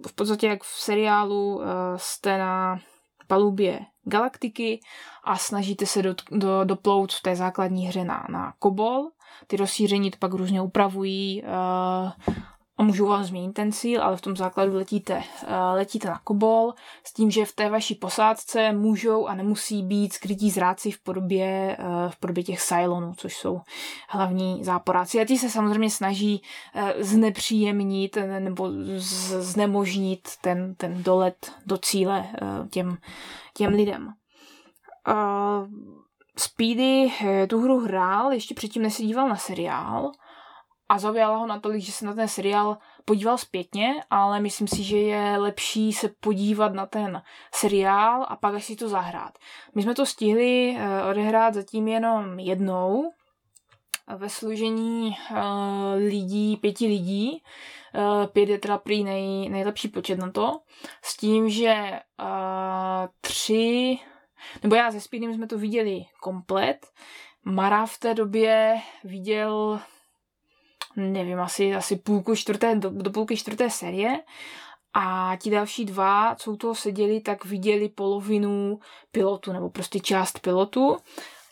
v 0.07 0.13
podstatě 0.13 0.47
jak 0.47 0.63
v 0.63 0.67
seriálu 0.67 1.55
uh, 1.55 1.63
jste 1.95 2.37
na 2.37 2.79
palubě 3.27 3.79
galaktiky 4.03 4.79
a 5.23 5.37
snažíte 5.37 5.85
se 5.85 6.01
do, 6.01 6.15
do, 6.31 6.63
doplout 6.63 7.13
v 7.13 7.21
té 7.21 7.35
základní 7.35 7.87
hře 7.87 8.03
na, 8.03 8.27
na 8.29 8.53
Kobol. 8.59 9.09
Ty 9.47 9.57
rozšíření 9.57 10.11
to 10.11 10.17
pak 10.19 10.33
různě 10.33 10.61
upravují 10.61 11.43
uh, 11.43 12.33
a 12.79 12.83
můžou 12.83 13.07
vám 13.07 13.23
změnit 13.23 13.53
ten 13.53 13.71
cíl, 13.71 14.03
ale 14.03 14.17
v 14.17 14.21
tom 14.21 14.35
základu 14.35 14.75
letíte, 14.75 15.17
uh, 15.17 15.49
letíte 15.73 16.07
na 16.07 16.19
Kobol 16.23 16.73
s 17.03 17.13
tím, 17.13 17.31
že 17.31 17.45
v 17.45 17.55
té 17.55 17.69
vaší 17.69 17.95
posádce 17.95 18.71
můžou 18.71 19.27
a 19.27 19.35
nemusí 19.35 19.83
být 19.83 20.13
skrytí 20.13 20.51
zráci 20.51 20.91
v 20.91 21.03
podobě, 21.03 21.77
uh, 21.79 22.11
v 22.11 22.19
podobě 22.19 22.43
těch 22.43 22.61
Cylonů, 22.61 23.13
což 23.17 23.37
jsou 23.37 23.61
hlavní 24.09 24.63
záporáci. 24.63 25.21
A 25.21 25.25
ti 25.25 25.37
se 25.37 25.49
samozřejmě 25.49 25.89
snaží 25.89 26.41
uh, 26.75 26.89
znepříjemnit 26.99 28.17
nebo 28.39 28.69
znemožnit 29.39 30.27
ten, 30.41 30.75
ten 30.75 31.03
dolet 31.03 31.51
do 31.65 31.77
cíle 31.77 32.25
těm, 32.69 32.97
těm 33.53 33.73
lidem. 33.73 34.13
Speedy 36.37 37.11
tu 37.49 37.61
hru 37.61 37.79
hrál 37.79 38.33
ještě 38.33 38.55
předtím, 38.55 38.81
než 38.81 38.93
se 38.93 39.03
díval 39.03 39.29
na 39.29 39.35
seriál 39.35 40.11
a 40.89 40.99
zaujala 40.99 41.37
ho 41.37 41.47
natolik, 41.47 41.81
že 41.81 41.91
se 41.91 42.05
na 42.05 42.13
ten 42.13 42.27
seriál 42.27 42.77
podíval 43.05 43.37
zpětně, 43.37 44.03
ale 44.09 44.39
myslím 44.39 44.67
si, 44.67 44.83
že 44.83 44.97
je 44.97 45.37
lepší 45.37 45.93
se 45.93 46.09
podívat 46.19 46.73
na 46.73 46.85
ten 46.85 47.21
seriál 47.53 48.25
a 48.29 48.35
pak 48.35 48.63
si 48.63 48.75
to 48.75 48.89
zahrát. 48.89 49.39
My 49.75 49.83
jsme 49.83 49.95
to 49.95 50.05
stihli 50.05 50.75
eh, 50.77 51.03
odehrát 51.03 51.53
zatím 51.53 51.87
jenom 51.87 52.39
jednou, 52.39 53.11
ve 54.17 54.29
složení 54.29 55.15
uh, 55.31 55.37
lidí, 55.95 56.57
pěti 56.57 56.87
lidí. 56.87 57.43
Uh, 57.95 58.25
pět 58.25 58.49
je 58.49 58.59
teda 58.59 58.77
prý 58.77 59.03
nej, 59.03 59.49
nejlepší 59.49 59.87
počet 59.87 60.19
na 60.19 60.31
to. 60.31 60.59
S 61.01 61.17
tím, 61.17 61.49
že 61.49 61.99
tři, 63.21 63.99
nebo 64.63 64.75
já 64.75 64.91
se 64.91 65.01
Speedem 65.01 65.33
jsme 65.33 65.47
to 65.47 65.57
viděli 65.57 66.05
komplet. 66.21 66.87
Mara 67.45 67.85
v 67.85 67.97
té 67.97 68.13
době 68.13 68.81
viděl 69.03 69.79
nevím, 70.95 71.39
asi, 71.39 71.75
asi 71.75 71.95
půlku 71.95 72.35
čtvrté, 72.35 72.75
do, 72.75 72.89
do 72.89 73.11
půlky 73.11 73.37
čtvrté 73.37 73.69
série 73.69 74.19
a 74.93 75.35
ti 75.41 75.49
další 75.49 75.85
dva, 75.85 76.35
co 76.35 76.51
u 76.51 76.57
toho 76.57 76.75
seděli, 76.75 77.21
tak 77.21 77.45
viděli 77.45 77.89
polovinu 77.89 78.79
pilotu, 79.11 79.53
nebo 79.53 79.69
prostě 79.69 79.99
část 79.99 80.39
pilotu. 80.39 80.97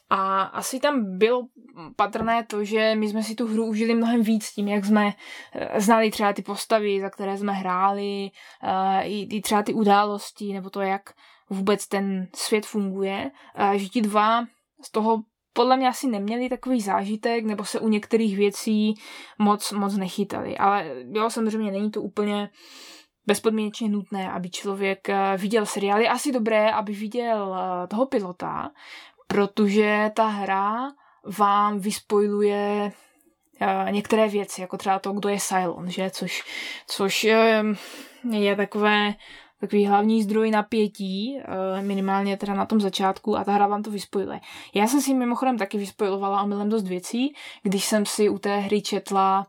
A 0.10 0.42
asi 0.42 0.80
tam 0.80 1.18
bylo 1.18 1.48
patrné 1.96 2.44
to, 2.44 2.64
že 2.64 2.96
my 2.96 3.10
jsme 3.10 3.24
si 3.24 3.36
tu 3.36 3.48
hru 3.48 3.66
užili 3.66 3.96
mnohem 3.96 4.24
víc 4.24 4.52
tím, 4.52 4.68
jak 4.68 4.86
jsme 4.86 5.14
eh, 5.54 5.82
znali 5.82 6.12
třeba 6.12 6.34
ty 6.34 6.42
postavy, 6.42 7.02
za 7.02 7.10
které 7.10 7.38
jsme 7.38 7.54
hráli, 7.54 8.32
eh, 8.64 9.04
i, 9.04 9.42
třeba 9.42 9.64
ty 9.64 9.74
události, 9.74 10.54
nebo 10.54 10.70
to, 10.70 10.82
jak 10.82 11.02
vůbec 11.50 11.88
ten 11.88 12.28
svět 12.36 12.66
funguje, 12.66 13.32
že 13.76 13.90
ti 13.90 14.02
dva 14.02 14.46
z 14.84 14.92
toho 14.92 15.24
podle 15.58 15.78
mě 15.78 15.88
asi 15.88 16.08
neměli 16.08 16.50
takový 16.50 16.82
zážitek, 16.82 17.46
nebo 17.46 17.66
se 17.66 17.80
u 17.80 17.88
některých 17.88 18.38
věcí 18.38 18.94
moc, 19.38 19.72
moc 19.72 19.98
nechytali. 19.98 20.58
Ale 20.58 20.92
jo, 21.12 21.30
samozřejmě 21.30 21.72
není 21.72 21.92
to 21.92 22.02
úplně 22.02 22.50
bezpodmínečně 23.26 23.90
nutné, 23.90 24.32
aby 24.32 24.50
člověk 24.50 25.10
eh, 25.10 25.38
viděl 25.38 25.66
seriály. 25.66 26.08
Asi 26.08 26.32
dobré, 26.32 26.72
aby 26.72 26.94
viděl 26.94 27.56
eh, 27.56 27.88
toho 27.88 28.06
pilota, 28.06 28.72
protože 29.28 30.12
ta 30.16 30.28
hra 30.28 30.92
vám 31.38 31.80
vyspojuje 31.80 32.92
eh, 33.62 33.92
některé 33.92 34.28
věci, 34.28 34.62
jako 34.62 34.78
třeba 34.78 35.00
to, 35.00 35.12
kdo 35.12 35.30
je 35.30 35.40
Cylon, 35.40 35.90
že? 35.90 36.10
Což, 36.10 36.44
což 36.88 37.24
je 38.32 38.56
takové 38.56 39.14
takový 39.62 39.86
hlavní 39.86 40.24
zdroj 40.24 40.52
napětí, 40.52 41.40
eh, 41.40 41.82
minimálně 41.82 42.38
teda 42.38 42.54
na 42.54 42.66
tom 42.66 42.82
začátku 42.82 43.38
a 43.38 43.44
ta 43.44 43.52
hra 43.52 43.68
vám 43.68 43.84
to 43.84 43.92
vyspojuje. 43.92 44.40
Já 44.76 44.88
jsem 44.88 45.02
si 45.02 45.14
mimochodem 45.14 45.58
taky 45.58 45.78
vyspojovala 45.78 46.42
omylem 46.42 46.70
dost 46.70 46.88
věcí, 46.88 47.34
když 47.64 47.86
jsem 47.86 48.06
si 48.06 48.30
u 48.30 48.38
té 48.38 48.58
hry 48.58 48.82
četla 48.82 49.48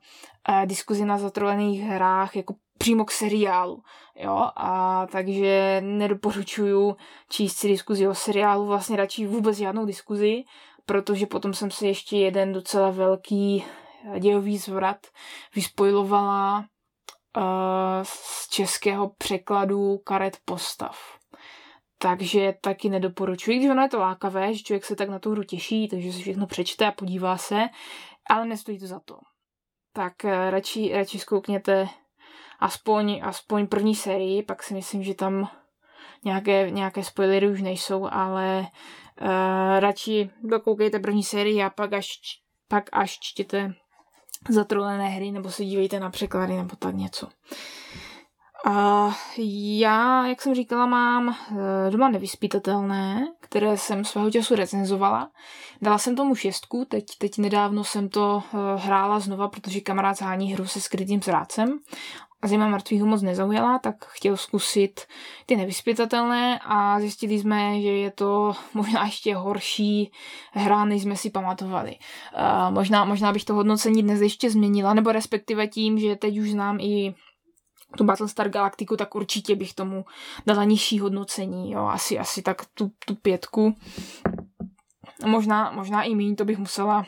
eh, 0.49 0.67
diskuzi 0.67 1.05
na 1.05 1.19
zatrolených 1.19 1.83
hrách 1.83 2.37
jako 2.37 2.55
přímo 2.79 3.05
k 3.05 3.11
seriálu, 3.11 3.83
jo, 4.17 4.51
a 4.57 5.07
takže 5.13 5.81
nedoporučuju 5.85 6.97
číst 7.31 7.57
si 7.57 7.69
diskuzi 7.69 8.09
o 8.09 8.15
seriálu, 8.15 8.67
vlastně 8.67 8.97
radši 8.97 9.27
vůbec 9.27 9.57
žádnou 9.57 9.87
diskuzi, 9.87 10.45
protože 10.87 11.27
potom 11.27 11.55
jsem 11.55 11.71
si 11.71 11.87
ještě 11.87 12.17
jeden 12.17 12.53
docela 12.53 12.91
velký 12.91 13.65
dějový 14.19 14.59
zvrat 14.59 15.07
vyspojilovala 15.55 16.65
z 18.03 18.49
českého 18.49 19.09
překladu 19.09 19.99
karet 19.99 20.37
postav. 20.45 21.19
Takže 21.99 22.55
taky 22.61 22.89
nedoporučuji, 22.89 23.59
když 23.59 23.71
ono 23.71 23.83
je 23.83 23.89
to 23.89 23.99
lákavé, 23.99 24.55
že 24.55 24.63
člověk 24.63 24.85
se 24.85 24.97
tak 24.97 25.09
na 25.09 25.19
tu 25.19 25.31
hru 25.31 25.43
těší, 25.43 25.89
takže 25.89 26.13
si 26.13 26.21
všechno 26.21 26.47
přečte 26.47 26.87
a 26.87 26.93
podívá 26.93 27.37
se, 27.37 27.65
ale 28.31 28.47
nestojí 28.47 28.79
to 28.79 28.87
za 28.87 29.01
to. 29.01 29.19
Tak 29.93 30.25
eh, 30.25 30.51
radši, 30.51 30.93
radši 30.95 31.19
zkoukněte 31.19 31.89
aspoň, 32.61 33.21
aspoň 33.25 33.67
první 33.67 33.95
sérii, 33.95 34.43
pak 34.43 34.63
si 34.63 34.75
myslím, 34.75 35.03
že 35.03 35.15
tam 35.15 35.51
nějaké, 36.25 36.71
nějaké 36.71 37.05
spoilery 37.05 37.49
už 37.49 37.63
nejsou, 37.63 38.09
ale 38.11 38.67
uh, 39.21 39.29
radši 39.79 40.31
dokoukejte 40.43 40.99
první 40.99 41.23
sérii 41.23 41.63
a 41.63 41.71
pak 41.71 41.93
až, 41.93 42.07
pak 42.69 42.85
až 42.93 43.19
čtěte 43.21 43.75
zatrolené 44.49 45.09
hry, 45.09 45.31
nebo 45.33 45.51
se 45.51 45.65
dívejte 45.65 46.01
na 46.01 46.11
překlady, 46.11 46.57
nebo 46.57 46.77
tak 46.77 46.95
něco. 46.95 47.29
A 48.67 49.11
já, 49.79 50.27
jak 50.27 50.43
jsem 50.43 50.55
říkala, 50.55 50.87
mám 50.87 51.29
eh, 51.51 51.91
doma 51.91 52.09
nevyspytatelné, 52.09 53.29
které 53.41 53.77
jsem 53.77 54.05
svého 54.05 54.31
času 54.31 54.55
recenzovala. 54.55 55.31
Dala 55.83 55.99
jsem 55.99 56.17
tomu 56.17 56.35
šestku, 56.35 56.85
teď, 56.85 57.05
teď 57.19 57.39
nedávno 57.39 57.85
jsem 57.85 58.09
to 58.09 58.43
eh, 58.43 58.57
hrála 58.77 59.21
znova, 59.21 59.49
protože 59.49 59.81
kamarád 59.81 60.17
zhání 60.17 60.53
hru 60.53 60.67
se 60.67 60.81
skrytým 60.81 61.23
zrácem 61.23 61.79
Zima 62.45 62.69
mrtvých 62.69 63.03
moc 63.03 63.23
nezaujala, 63.23 63.79
tak 63.79 64.05
chtěl 64.05 64.37
zkusit 64.37 65.01
ty 65.47 65.57
nevyspytatelné 65.57 66.61
a 66.65 67.01
zjistili 67.01 67.39
jsme, 67.39 67.81
že 67.81 67.89
je 67.89 68.11
to 68.11 68.53
možná 68.75 69.05
ještě 69.05 69.37
horší 69.37 70.13
hra, 70.53 70.85
než 70.85 71.03
jsme 71.03 71.17
si 71.17 71.31
pamatovali. 71.31 71.97
Uh, 72.37 72.75
možná, 72.75 73.05
možná 73.05 73.33
bych 73.33 73.45
to 73.45 73.55
hodnocení 73.55 74.03
dnes 74.03 74.21
ještě 74.21 74.51
změnila, 74.51 74.95
nebo 74.95 75.13
respektive 75.13 75.67
tím, 75.67 75.99
že 75.99 76.17
teď 76.17 76.39
už 76.39 76.51
znám 76.51 76.81
i 76.81 77.15
tu 77.97 78.05
Battlestar 78.05 78.49
Galactiku, 78.49 78.97
tak 78.97 79.15
určitě 79.15 79.57
bych 79.57 79.75
tomu 79.75 80.05
dala 80.47 80.65
nižší 80.65 80.99
hodnocení, 80.99 81.73
jo, 81.73 81.87
asi, 81.87 82.19
asi 82.19 82.43
tak 82.43 82.63
tu, 82.75 82.91
tu 83.07 83.15
pětku. 83.15 83.75
Možná, 85.27 85.71
možná 85.71 86.03
i 86.03 86.15
méně, 86.15 86.35
to 86.35 86.45
bych 86.45 86.59
musela 86.59 87.07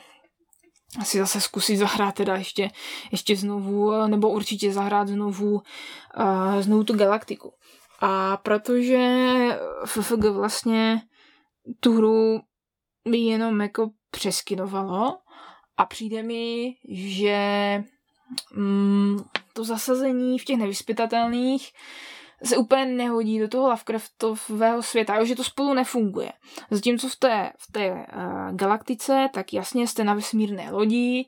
asi 0.98 1.18
zase 1.18 1.40
zkusit 1.40 1.76
zahrát 1.76 2.14
teda 2.14 2.36
ještě, 2.36 2.70
ještě 3.12 3.36
znovu, 3.36 4.06
nebo 4.06 4.28
určitě 4.28 4.72
zahrát 4.72 5.08
znovu, 5.08 5.52
uh, 5.54 6.60
znovu 6.60 6.84
tu 6.84 6.96
galaktiku. 6.96 7.52
A 8.00 8.36
protože 8.36 9.28
FFG 9.84 10.24
vlastně 10.30 11.02
tu 11.80 11.96
hru 11.96 12.40
jenom 13.04 13.60
jako 13.60 13.90
přeskinovalo 14.10 15.18
a 15.76 15.86
přijde 15.86 16.22
mi, 16.22 16.74
že 16.88 17.38
mm, 18.54 19.18
to 19.52 19.64
zasazení 19.64 20.38
v 20.38 20.44
těch 20.44 20.58
nevyspytatelných 20.58 21.72
se 22.44 22.56
úplně 22.56 22.86
nehodí 22.86 23.38
do 23.38 23.48
toho 23.48 23.68
Lovecraftového 23.68 24.82
světa, 24.82 25.24
že 25.24 25.36
to 25.36 25.44
spolu 25.44 25.74
nefunguje. 25.74 26.32
Zatímco 26.70 27.08
v 27.08 27.16
té, 27.16 27.52
v 27.58 27.72
té 27.72 27.92
uh, 27.92 28.56
galaktice, 28.56 29.28
tak 29.32 29.52
jasně 29.52 29.86
jste 29.86 30.04
na 30.04 30.14
vesmírné 30.14 30.70
lodi, 30.70 31.26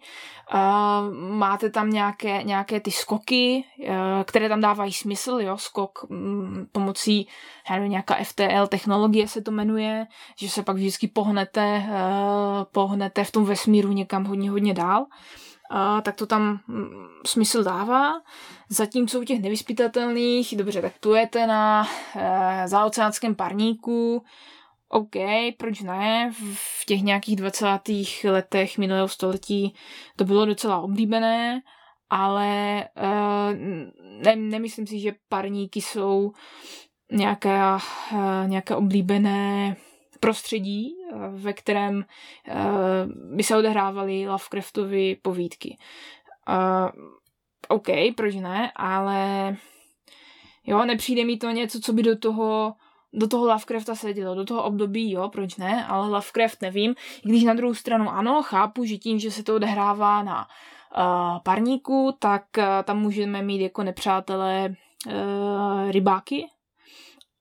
uh, 0.54 1.14
máte 1.14 1.70
tam 1.70 1.90
nějaké, 1.90 2.42
nějaké 2.42 2.80
ty 2.80 2.90
skoky, 2.90 3.64
uh, 3.78 3.94
které 4.24 4.48
tam 4.48 4.60
dávají 4.60 4.92
smysl, 4.92 5.38
jo, 5.40 5.58
skok 5.58 6.04
um, 6.08 6.66
pomocí, 6.72 7.28
nevím, 7.70 7.90
nějaká 7.90 8.14
FTL 8.24 8.66
technologie 8.68 9.28
se 9.28 9.42
to 9.42 9.50
jmenuje, 9.50 10.06
že 10.36 10.48
se 10.48 10.62
pak 10.62 10.76
vždycky 10.76 11.08
pohnete, 11.08 11.84
uh, 11.88 12.64
pohnete 12.72 13.24
v 13.24 13.30
tom 13.30 13.44
vesmíru 13.44 13.92
někam 13.92 14.24
hodně, 14.24 14.50
hodně 14.50 14.74
dál 14.74 15.06
a 15.74 16.00
tak 16.00 16.16
to 16.16 16.26
tam 16.26 16.60
mm, 16.68 17.06
smysl 17.26 17.64
dává. 17.64 18.12
Zatímco 18.68 19.20
u 19.20 19.24
těch 19.24 19.42
nevyspytatelných, 19.42 20.56
dobře, 20.56 20.82
tak 20.82 20.98
plujete 21.00 21.46
na 21.46 21.86
e, 22.16 22.68
zaoceánském 22.68 23.34
parníku, 23.34 24.24
OK, 24.88 25.14
proč 25.58 25.80
ne? 25.80 26.32
V 26.54 26.84
těch 26.86 27.02
nějakých 27.02 27.36
20. 27.36 27.66
letech 28.24 28.78
minulého 28.78 29.08
století 29.08 29.74
to 30.16 30.24
bylo 30.24 30.46
docela 30.46 30.78
oblíbené, 30.78 31.60
ale 32.10 32.48
e, 32.80 32.88
ne, 34.24 34.36
nemyslím 34.36 34.86
si, 34.86 35.00
že 35.00 35.14
parníky 35.28 35.80
jsou 35.80 36.32
nějaké, 37.12 37.60
e, 37.60 37.78
nějaké 38.46 38.76
oblíbené 38.76 39.76
prostředí, 40.22 40.94
eh, 40.94 41.14
ve 41.30 41.52
kterém 41.52 42.04
eh, 42.48 42.54
by 43.34 43.42
se 43.42 43.56
odehrávaly 43.56 44.28
Lovecraftovy 44.28 45.16
povídky. 45.22 45.76
Uh, 46.48 46.88
OK, 47.68 47.86
proč 48.16 48.34
ne, 48.34 48.72
ale 48.76 49.56
jo, 50.66 50.84
nepřijde 50.84 51.24
mi 51.24 51.36
to 51.36 51.50
něco, 51.50 51.80
co 51.80 51.92
by 51.92 52.02
do 52.02 52.18
toho 52.18 52.74
do 53.12 53.28
toho 53.28 53.46
Lovecrafta 53.46 53.94
sedělo, 53.94 54.34
do 54.34 54.44
toho 54.44 54.62
období, 54.62 55.10
jo, 55.10 55.28
proč 55.28 55.56
ne, 55.56 55.86
ale 55.86 56.08
Lovecraft 56.08 56.62
nevím, 56.62 56.94
i 57.24 57.28
když 57.28 57.44
na 57.44 57.54
druhou 57.54 57.74
stranu 57.74 58.10
ano, 58.10 58.42
chápu, 58.42 58.84
že 58.84 58.96
tím, 58.96 59.18
že 59.18 59.30
se 59.30 59.42
to 59.42 59.54
odehrává 59.54 60.22
na 60.22 60.46
uh, 60.96 61.38
parníku, 61.42 62.16
tak 62.18 62.44
uh, 62.58 62.64
tam 62.84 63.00
můžeme 63.00 63.42
mít 63.42 63.60
jako 63.60 63.82
nepřátelé 63.82 64.74
uh, 65.06 65.90
rybáky, 65.90 66.46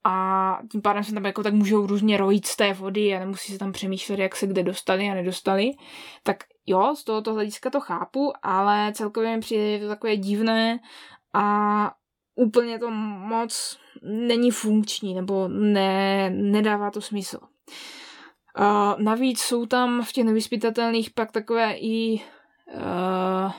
a 0.04 0.58
tím 0.72 0.82
pádem 0.82 1.04
se 1.04 1.14
tam 1.14 1.26
jako 1.26 1.44
tak 1.44 1.54
můžou 1.54 1.88
různě 1.88 2.18
rojít 2.18 2.46
z 2.46 2.56
té 2.56 2.74
vody 2.74 3.16
a 3.16 3.20
nemusí 3.20 3.52
se 3.52 3.60
tam 3.60 3.72
přemýšlet, 3.72 4.20
jak 4.20 4.36
se 4.36 4.48
kde 4.48 4.64
dostali 4.64 5.10
a 5.10 5.14
nedostali. 5.14 5.72
Tak 6.24 6.38
jo, 6.66 6.96
z 6.96 7.04
tohoto 7.04 7.34
hlediska 7.34 7.70
to 7.70 7.80
chápu, 7.80 8.34
ale 8.44 8.92
celkově 8.96 9.36
mi 9.36 9.40
přijde 9.40 9.80
to 9.80 9.88
takové 9.88 10.18
divné 10.18 10.80
a 11.34 11.92
úplně 12.36 12.80
to 12.80 12.92
moc 12.92 13.80
není 14.04 14.52
funkční 14.52 15.14
nebo 15.14 15.48
ne, 15.48 16.30
nedává 16.30 16.92
to 16.92 17.02
smysl. 17.02 17.40
Uh, 18.60 19.04
navíc 19.04 19.40
jsou 19.40 19.66
tam 19.66 20.04
v 20.04 20.12
těch 20.12 20.24
nevyspytatelných 20.24 21.10
pak 21.10 21.32
takové 21.32 21.74
i 21.74 22.22
uh, 22.74 23.52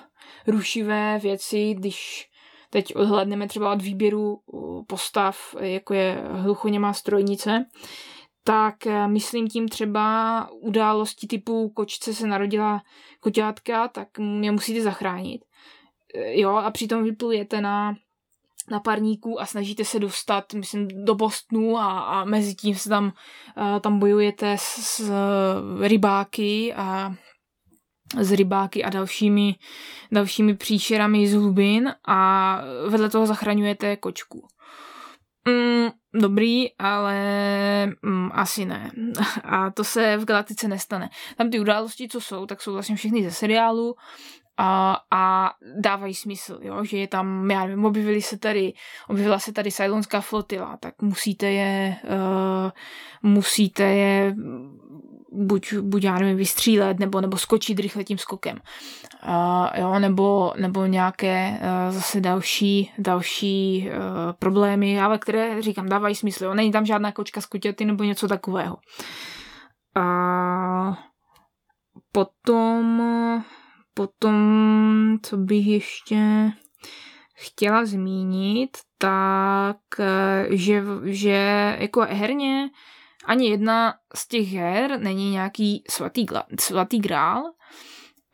rušivé 0.47 1.19
věci, 1.19 1.75
když 1.75 2.31
teď 2.73 2.97
odhledneme 2.97 3.49
třeba 3.49 3.73
od 3.73 3.83
výběru 3.83 4.41
postav, 4.87 5.55
jako 5.61 5.95
je 5.95 6.23
hluchoněmá 6.31 6.93
strojnice, 6.93 7.67
tak 8.45 8.87
eh, 8.87 9.09
myslím 9.09 9.49
tím 9.49 9.69
třeba 9.69 10.49
události 10.51 11.27
typu 11.27 11.69
kočce 11.69 12.15
se 12.15 12.27
narodila 12.27 12.83
koťátka, 13.21 13.89
tak 13.89 14.09
je 14.41 14.53
musíte 14.53 14.83
zachránit. 14.83 15.45
Eh, 16.15 16.41
jo, 16.41 16.51
a 16.51 16.71
přitom 16.71 17.05
vyplujete 17.05 17.61
na, 17.61 17.97
na 18.71 18.81
parníku 18.81 19.41
a 19.41 19.47
snažíte 19.47 19.85
se 19.85 19.99
dostat, 19.99 20.55
myslím, 20.55 20.89
do 21.05 21.15
Bostonu 21.15 21.79
a, 21.79 22.01
a 22.01 22.25
mezi 22.25 22.55
tím 22.55 22.75
se 22.75 22.89
tam, 22.89 23.05
uh, 23.05 23.81
tam 23.81 23.99
bojujete 23.99 24.57
s, 24.59 24.79
s 24.79 25.13
rybáky 25.81 26.75
a 26.75 27.15
s 28.18 28.33
rybáky 28.33 28.85
a 28.85 28.90
dalšími, 28.90 29.55
dalšími 30.12 30.55
příšerami 30.55 31.29
z 31.29 31.35
hlubin 31.35 31.94
a 32.09 32.61
vedle 32.88 33.11
toho 33.11 33.27
zachraňujete 33.27 33.96
kočku. 33.96 34.46
Mm, 35.48 35.90
dobrý, 36.14 36.77
ale 36.79 37.16
mm, 38.03 38.31
asi 38.33 38.64
ne. 38.64 38.90
A 39.44 39.70
to 39.70 39.85
se 39.85 40.16
v 40.16 40.25
Galaktice 40.25 40.68
nestane. 40.68 41.11
Tam 41.37 41.51
ty 41.51 41.61
události, 41.61 42.09
co 42.09 42.20
jsou, 42.20 42.46
tak 42.46 42.62
jsou 42.62 42.72
vlastně 42.72 42.96
všechny 42.96 43.25
ze 43.25 43.31
seriálu 43.31 43.94
a, 44.57 44.96
a 45.11 45.53
dávají 45.81 46.14
smysl, 46.14 46.59
jo? 46.62 46.85
že 46.85 46.96
je 46.96 47.09
tam, 47.09 47.51
já 47.51 47.64
nevím, 47.64 47.85
objevili 47.85 48.22
se 48.22 48.38
tady, 48.38 48.72
objevila 49.09 49.38
se 49.38 49.53
tady 49.53 49.72
Cylonská 49.72 50.20
flotila, 50.20 50.77
tak 50.77 51.03
musíte 51.03 51.51
je, 51.51 51.96
uh, 52.05 52.70
musíte 53.31 53.83
je 53.83 54.35
buď, 55.33 55.75
buď 55.75 56.05
já 56.05 56.18
nevím, 56.18 56.37
vystřílet, 56.37 56.99
nebo, 56.99 57.21
nebo 57.21 57.37
skočit 57.37 57.79
rychle 57.79 58.05
tím 58.05 58.18
skokem. 58.18 58.59
Uh, 59.29 59.66
jo, 59.81 59.99
nebo, 59.99 60.53
nebo 60.57 60.87
nějaké 60.87 61.61
uh, 61.61 61.95
zase 61.95 62.21
další, 62.21 62.92
další 62.99 63.88
uh, 63.88 64.33
problémy, 64.38 65.01
ale 65.01 65.18
které, 65.18 65.62
říkám, 65.62 65.88
dávají 65.88 66.14
smysl. 66.14 66.45
Jo. 66.45 66.55
Není 66.55 66.73
tam 66.73 66.87
žádná 66.87 67.12
kočka 67.12 67.40
z 67.40 67.47
kutěty 67.47 67.85
nebo 67.85 68.05
něco 68.05 68.29
takového. 68.29 68.77
A 69.97 70.99
potom, 72.12 73.03
potom, 73.95 75.18
co 75.23 75.37
bych 75.37 75.66
ještě 75.66 76.53
chtěla 77.35 77.85
zmínit, 77.85 78.71
tak, 78.99 79.77
že, 80.51 80.83
že 81.05 81.77
jako 81.81 82.01
herně 82.11 82.71
ani 83.25 83.51
jedna 83.51 83.95
z 84.15 84.29
těch 84.29 84.53
her 84.53 85.01
není 85.01 85.31
nějaký 85.31 85.85
svatý, 85.91 86.27
svatý 86.61 86.99
grál. 86.99 87.43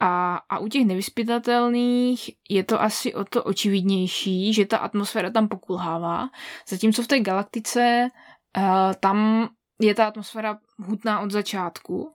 A, 0.01 0.37
a 0.37 0.59
u 0.59 0.69
těch 0.69 0.87
nevyspytatelných 0.87 2.31
je 2.51 2.65
to 2.65 2.83
asi 2.83 3.15
o 3.15 3.25
to 3.25 3.45
očividnější, 3.45 4.53
že 4.55 4.67
ta 4.67 4.79
atmosféra 4.79 5.31
tam 5.31 5.49
pokulhává, 5.49 6.29
zatímco 6.69 7.03
v 7.03 7.07
té 7.07 7.21
galaktice 7.21 8.09
uh, 8.57 8.63
tam 9.01 9.49
je 9.81 9.95
ta 9.95 10.07
atmosféra 10.07 10.59
hutná 10.79 11.21
od 11.21 11.31
začátku. 11.31 12.15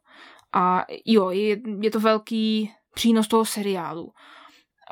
A 0.53 0.85
jo, 1.05 1.29
je, 1.29 1.57
je 1.81 1.91
to 1.91 1.99
velký 1.99 2.71
přínos 2.93 3.27
toho 3.27 3.45
seriálu. 3.45 4.11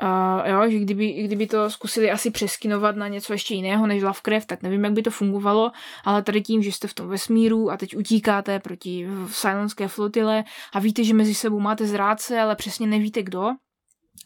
Uh, 0.02 0.50
jo, 0.50 0.70
že 0.70 0.78
kdyby, 0.78 1.12
kdyby 1.12 1.46
to 1.46 1.70
zkusili 1.70 2.10
asi 2.10 2.30
přeskinovat 2.30 2.96
na 2.96 3.08
něco 3.08 3.32
ještě 3.32 3.54
jiného 3.54 3.86
než 3.86 4.02
Lovecraft, 4.02 4.46
tak 4.46 4.62
nevím, 4.62 4.84
jak 4.84 4.92
by 4.92 5.02
to 5.02 5.10
fungovalo, 5.10 5.72
ale 6.04 6.22
tady 6.22 6.42
tím, 6.42 6.62
že 6.62 6.72
jste 6.72 6.88
v 6.88 6.94
tom 6.94 7.08
vesmíru 7.08 7.70
a 7.70 7.76
teď 7.76 7.96
utíkáte 7.96 8.58
proti 8.58 9.08
Silonské 9.28 9.88
flotile 9.88 10.44
a 10.72 10.78
víte, 10.78 11.04
že 11.04 11.14
mezi 11.14 11.34
sebou 11.34 11.60
máte 11.60 11.86
zrádce, 11.86 12.40
ale 12.40 12.56
přesně 12.56 12.86
nevíte 12.86 13.22
kdo, 13.22 13.48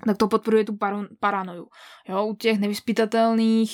tak 0.07 0.17
to 0.17 0.29
podporuje 0.29 0.65
tu 0.65 0.79
paranoju. 1.21 1.67
Jo, 2.09 2.27
u 2.27 2.35
těch 2.35 2.59
nevyspytatelných, 2.59 3.73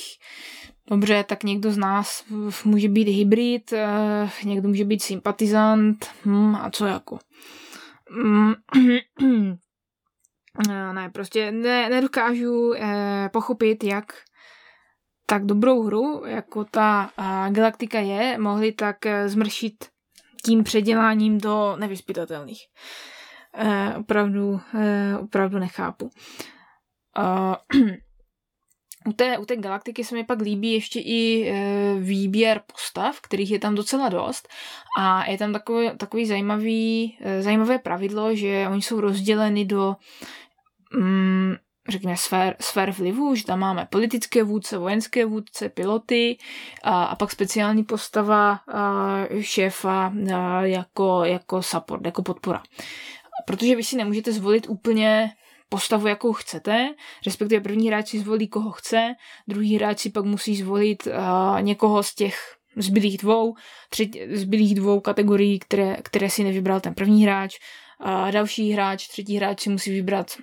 dobře, 0.91 1.25
tak 1.29 1.45
někdo 1.45 1.71
z 1.71 1.79
nás 1.79 2.25
může 2.65 2.89
být 2.89 3.09
hybrid, 3.09 3.73
uh, 3.73 4.31
někdo 4.45 4.69
může 4.69 4.85
být 4.85 5.03
sympatizant, 5.03 6.07
hm, 6.25 6.55
a 6.55 6.71
co 6.71 6.87
jako. 6.87 7.19
Mm, 8.11 8.55
Eh, 8.77 9.01
ne, 10.93 11.11
prostě 11.11 11.53
ne, 11.53 11.89
nedokážu 11.89 12.75
eh, 12.75 13.31
pochopit, 13.33 13.85
jak 13.85 14.13
tak 15.27 15.45
dobrou 15.45 15.83
hru, 15.83 16.23
jako 16.27 16.65
ta 16.65 17.11
eh, 17.19 17.51
Galaktika 17.51 17.99
je, 17.99 18.39
mohli 18.39 18.73
tak 18.73 19.07
eh, 19.07 19.29
zmršit 19.29 19.85
tím 20.45 20.65
předěláním 20.65 21.39
do 21.39 21.77
nevyspytatelných. 21.77 22.61
Eh, 23.55 23.95
opravdu, 23.99 24.61
eh, 24.75 25.19
opravdu 25.19 25.59
nechápu. 25.59 26.11
Uh, 27.19 27.83
u 29.07 29.13
té, 29.13 29.39
u 29.39 29.45
té 29.45 29.57
galaktiky 29.57 30.05
se 30.05 30.15
mi 30.15 30.25
pak 30.25 30.41
líbí 30.41 30.73
ještě 30.73 31.01
i 31.01 31.51
e, 31.51 31.95
výběr 32.01 32.63
postav, 32.73 33.21
kterých 33.21 33.51
je 33.51 33.59
tam 33.59 33.75
docela 33.75 34.09
dost 34.09 34.49
a 34.99 35.31
je 35.31 35.39
tam 35.39 35.53
takový, 35.53 35.91
takový 35.97 36.27
zajímavý, 36.27 37.19
zajímavé 37.41 37.79
pravidlo, 37.79 38.35
že 38.35 38.67
oni 38.71 38.83
jsou 38.83 39.01
rozděleny 39.01 39.65
do 39.65 39.97
mm, 40.99 41.55
řekněme, 41.89 42.17
sfér, 42.17 42.57
sfér 42.61 42.91
vlivu, 42.91 43.35
že 43.35 43.45
tam 43.45 43.59
máme 43.59 43.87
politické 43.91 44.43
vůdce, 44.43 44.79
vojenské 44.79 45.25
vůdce, 45.25 45.69
piloty 45.69 46.39
a, 46.83 47.05
a 47.05 47.17
pak 47.17 47.31
speciální 47.31 47.85
postava 47.85 48.61
a, 48.73 49.25
šéfa 49.41 50.13
a, 50.35 50.63
jako, 50.63 51.25
jako 51.25 51.63
support, 51.63 52.07
jako 52.07 52.23
podpora. 52.23 52.63
Protože 53.47 53.77
vy 53.77 53.85
si 53.85 53.97
nemůžete 53.97 54.33
zvolit 54.33 54.67
úplně 54.69 55.31
postavu, 55.69 56.07
jakou 56.07 56.33
chcete, 56.33 56.95
respektive 57.27 57.61
první 57.61 57.89
hráč 57.89 58.09
si 58.09 58.21
zvolí, 58.21 58.49
koho 58.49 58.71
chce, 58.71 59.15
druhý 59.49 59.77
hráč 59.77 59.99
si 59.99 60.11
pak 60.11 60.25
musí 60.25 60.57
zvolit 60.57 61.07
uh, 61.07 61.63
někoho 61.63 62.03
z 62.03 62.15
těch 62.15 62.37
zbylých 62.77 63.19
dvou, 63.19 63.55
třetí, 63.91 64.21
zbylých 64.33 64.75
dvou 64.75 65.01
kategorií, 65.01 65.59
které, 65.59 65.97
které 66.03 66.31
si 66.31 66.45
nevybral 66.45 66.81
ten 66.81 66.95
první 66.95 67.25
hráč, 67.25 67.59
a 68.01 68.31
další 68.31 68.73
hráč, 68.73 69.09
třetí 69.09 69.37
hráč 69.37 69.61
si 69.61 69.71
musí 69.71 69.91
vybrat 69.91 70.37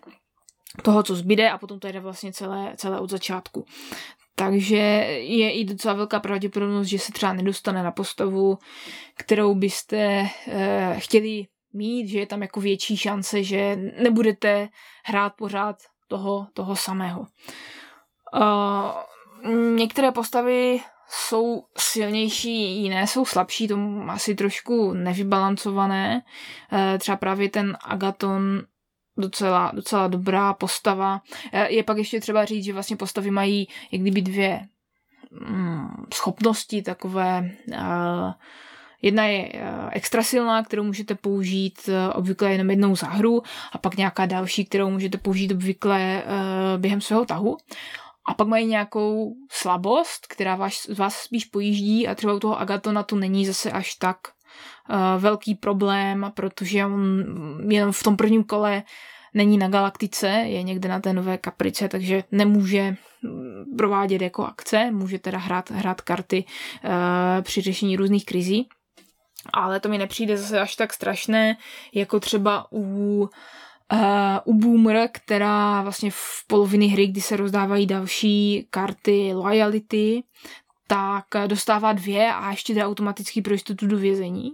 toho, 0.82 1.04
co 1.04 1.16
zbyde 1.16 1.50
a 1.50 1.58
potom 1.58 1.80
to 1.80 1.88
jde 1.88 2.00
vlastně 2.00 2.34
celé, 2.34 2.74
celé 2.76 3.00
od 3.00 3.10
začátku. 3.10 3.66
Takže 4.36 4.78
je 5.22 5.52
i 5.52 5.66
docela 5.66 5.94
velká 5.94 6.20
pravděpodobnost, 6.20 6.88
že 6.88 7.00
se 7.00 7.12
třeba 7.12 7.34
nedostane 7.34 7.84
na 7.84 7.92
postavu, 7.92 8.58
kterou 9.16 9.56
byste 9.56 10.30
eh, 10.48 10.96
chtěli 11.00 11.48
mít, 11.74 12.08
že 12.08 12.20
je 12.20 12.26
tam 12.26 12.42
jako 12.42 12.62
větší 12.62 12.98
šance, 12.98 13.44
že 13.44 13.78
nebudete 14.04 14.70
hrát 15.06 15.34
pořád 15.36 15.78
toho, 16.08 16.48
toho 16.54 16.76
samého. 16.76 17.20
Uh, 18.34 19.52
některé 19.76 20.12
postavy 20.12 20.82
jsou 21.10 21.64
silnější, 21.78 22.82
jiné 22.84 23.08
jsou 23.08 23.26
slabší, 23.26 23.68
to 23.68 23.78
asi 24.08 24.36
trošku 24.36 24.94
nevybalancované. 24.94 26.22
Uh, 26.72 26.98
třeba 26.98 27.18
právě 27.18 27.50
ten 27.50 27.78
Agaton 27.86 28.62
docela, 29.22 29.72
docela 29.76 30.08
dobrá 30.08 30.54
postava. 30.54 31.22
Uh, 31.54 31.60
je 31.62 31.84
pak 31.84 31.98
ještě 31.98 32.20
třeba 32.20 32.46
říct, 32.46 32.64
že 32.66 32.74
vlastně 32.74 32.96
postavy 32.96 33.32
mají 33.32 33.68
jak 33.92 34.02
kdyby 34.02 34.22
dvě 34.22 34.68
mm, 35.32 36.06
schopnosti 36.14 36.82
takové 36.82 37.52
uh, 37.68 38.32
Jedna 39.02 39.26
je 39.26 39.52
eh, 39.54 39.90
extra 39.92 40.24
silná, 40.24 40.64
kterou 40.64 40.84
můžete 40.84 41.16
použít 41.16 41.90
eh, 41.90 42.14
obvykle 42.14 42.52
jenom 42.52 42.70
jednou 42.70 42.96
za 42.96 43.08
hru 43.08 43.44
a 43.72 43.78
pak 43.78 43.98
nějaká 43.98 44.26
další, 44.26 44.66
kterou 44.66 44.90
můžete 44.90 45.18
použít 45.18 45.52
obvykle 45.52 46.24
eh, 46.24 46.78
během 46.78 47.02
svého 47.02 47.26
tahu. 47.26 47.58
A 48.26 48.34
pak 48.34 48.48
mají 48.48 48.66
nějakou 48.66 49.34
slabost, 49.52 50.28
která 50.28 50.56
vás, 50.56 50.88
vás 50.98 51.16
spíš 51.16 51.46
pojíždí 51.46 52.08
a 52.08 52.16
třeba 52.16 52.34
u 52.34 52.40
toho 52.40 52.60
Agatona 52.60 53.04
to 53.04 53.16
není 53.16 53.46
zase 53.46 53.72
až 53.72 53.96
tak 53.96 54.18
velký 55.18 55.56
problém, 55.56 56.32
protože 56.36 56.86
on 56.86 57.24
jenom 57.72 57.92
v 57.92 58.04
tom 58.04 58.18
prvním 58.18 58.44
kole 58.44 58.84
není 59.34 59.58
na 59.58 59.68
galaktice, 59.68 60.28
je 60.28 60.64
někde 60.64 60.90
na 60.90 61.00
té 61.00 61.14
nové 61.14 61.38
kaprice, 61.38 61.90
takže 61.90 62.24
nemůže 62.32 62.96
mm, 63.24 63.78
provádět 63.78 64.22
jako 64.22 64.46
akce, 64.46 64.92
může 64.92 65.20
teda 65.20 65.38
hrát, 65.38 65.72
hrát 65.72 66.02
karty 66.02 66.46
uh, 66.84 66.92
při 67.42 67.62
řešení 67.62 67.96
různých 67.96 68.26
krizí. 68.26 68.70
Ale 69.54 69.80
to 69.80 69.90
mi 69.90 69.98
nepřijde 69.98 70.38
zase 70.38 70.60
až 70.60 70.76
tak 70.76 70.94
strašné, 70.94 71.58
jako 71.94 72.20
třeba 72.20 72.68
u, 72.72 73.20
uh, 73.94 74.00
u 74.46 74.54
Boomer, 74.54 75.10
která 75.12 75.82
vlastně 75.82 76.12
v 76.12 76.44
polovině 76.48 76.88
hry, 76.88 77.08
kdy 77.08 77.22
se 77.22 77.38
rozdávají 77.38 77.86
další 77.86 78.68
karty 78.70 79.32
loyalty, 79.34 80.24
tak 80.90 81.48
dostává 81.48 81.94
dvě 81.94 82.34
a 82.34 82.52
ještě 82.52 82.74
jde 82.74 82.86
automaticky 82.86 83.42
pro 83.42 83.54
jistotu 83.54 83.88
do 83.88 83.98
vězení. 83.98 84.52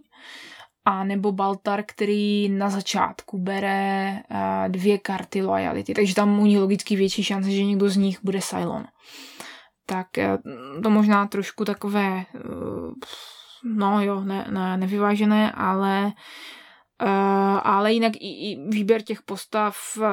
A 0.85 1.03
nebo 1.03 1.31
Baltar, 1.31 1.83
který 1.87 2.49
na 2.49 2.69
začátku 2.69 3.37
bere 3.37 4.19
uh, 4.31 4.71
dvě 4.71 4.97
karty 4.97 5.41
loyalty, 5.41 5.93
takže 5.93 6.15
tam 6.15 6.39
u 6.39 6.45
ní 6.45 6.57
logicky 6.57 6.95
větší 6.95 7.23
šance, 7.23 7.51
že 7.51 7.63
někdo 7.63 7.89
z 7.89 7.97
nich 7.97 8.19
bude 8.23 8.41
Cylon. 8.41 8.85
Tak 9.85 10.07
uh, 10.17 10.81
to 10.81 10.89
možná 10.89 11.27
trošku 11.27 11.65
takové 11.65 12.25
uh, 12.33 12.93
no 13.63 14.03
jo, 14.03 14.23
ne, 14.23 14.47
ne, 14.49 14.77
nevyvážené, 14.77 15.51
ale 15.51 16.13
Uh, 17.01 17.09
ale 17.63 17.93
jinak 17.93 18.13
i, 18.15 18.51
i 18.51 18.69
výběr 18.69 19.01
těch 19.01 19.21
postav 19.21 19.77
uh, 19.97 20.03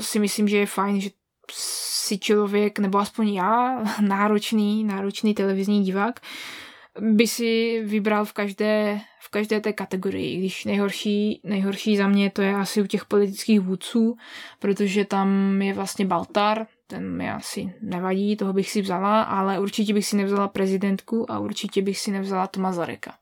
si 0.00 0.18
myslím, 0.18 0.48
že 0.48 0.56
je 0.56 0.66
fajn, 0.66 1.00
že 1.00 1.10
si 1.52 2.18
člověk, 2.18 2.78
nebo 2.78 2.98
aspoň 2.98 3.28
já, 3.28 3.84
náročný, 4.00 4.84
náročný 4.84 5.34
televizní 5.34 5.84
divák, 5.84 6.20
by 7.00 7.26
si 7.26 7.82
vybral 7.84 8.24
v 8.24 8.32
každé, 8.32 9.00
v 9.20 9.28
každé 9.28 9.60
té 9.60 9.72
kategorii, 9.72 10.38
když 10.38 10.64
nejhorší, 10.64 11.40
nejhorší 11.44 11.96
za 11.96 12.08
mě 12.08 12.30
to 12.30 12.42
je 12.42 12.54
asi 12.54 12.82
u 12.82 12.86
těch 12.86 13.04
politických 13.04 13.60
vůdců, 13.60 14.16
protože 14.58 15.04
tam 15.04 15.62
je 15.62 15.74
vlastně 15.74 16.06
Baltar, 16.06 16.66
ten 16.86 17.16
mi 17.16 17.30
asi 17.30 17.74
nevadí, 17.80 18.36
toho 18.36 18.52
bych 18.52 18.70
si 18.70 18.82
vzala, 18.82 19.22
ale 19.22 19.60
určitě 19.60 19.94
bych 19.94 20.06
si 20.06 20.16
nevzala 20.16 20.48
prezidentku 20.48 21.30
a 21.30 21.38
určitě 21.38 21.82
bych 21.82 21.98
si 21.98 22.10
nevzala 22.10 22.46
Toma 22.46 22.72
Zareka. 22.72 23.14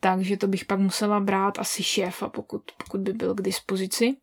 Takže 0.00 0.36
to 0.36 0.46
bych 0.46 0.64
pak 0.64 0.78
musela 0.78 1.20
brát 1.20 1.58
asi 1.58 1.82
šéfa, 1.82 2.28
pokud, 2.28 2.62
pokud 2.84 3.00
by 3.00 3.12
byl 3.12 3.34
k 3.34 3.42
dispozici. 3.42 4.16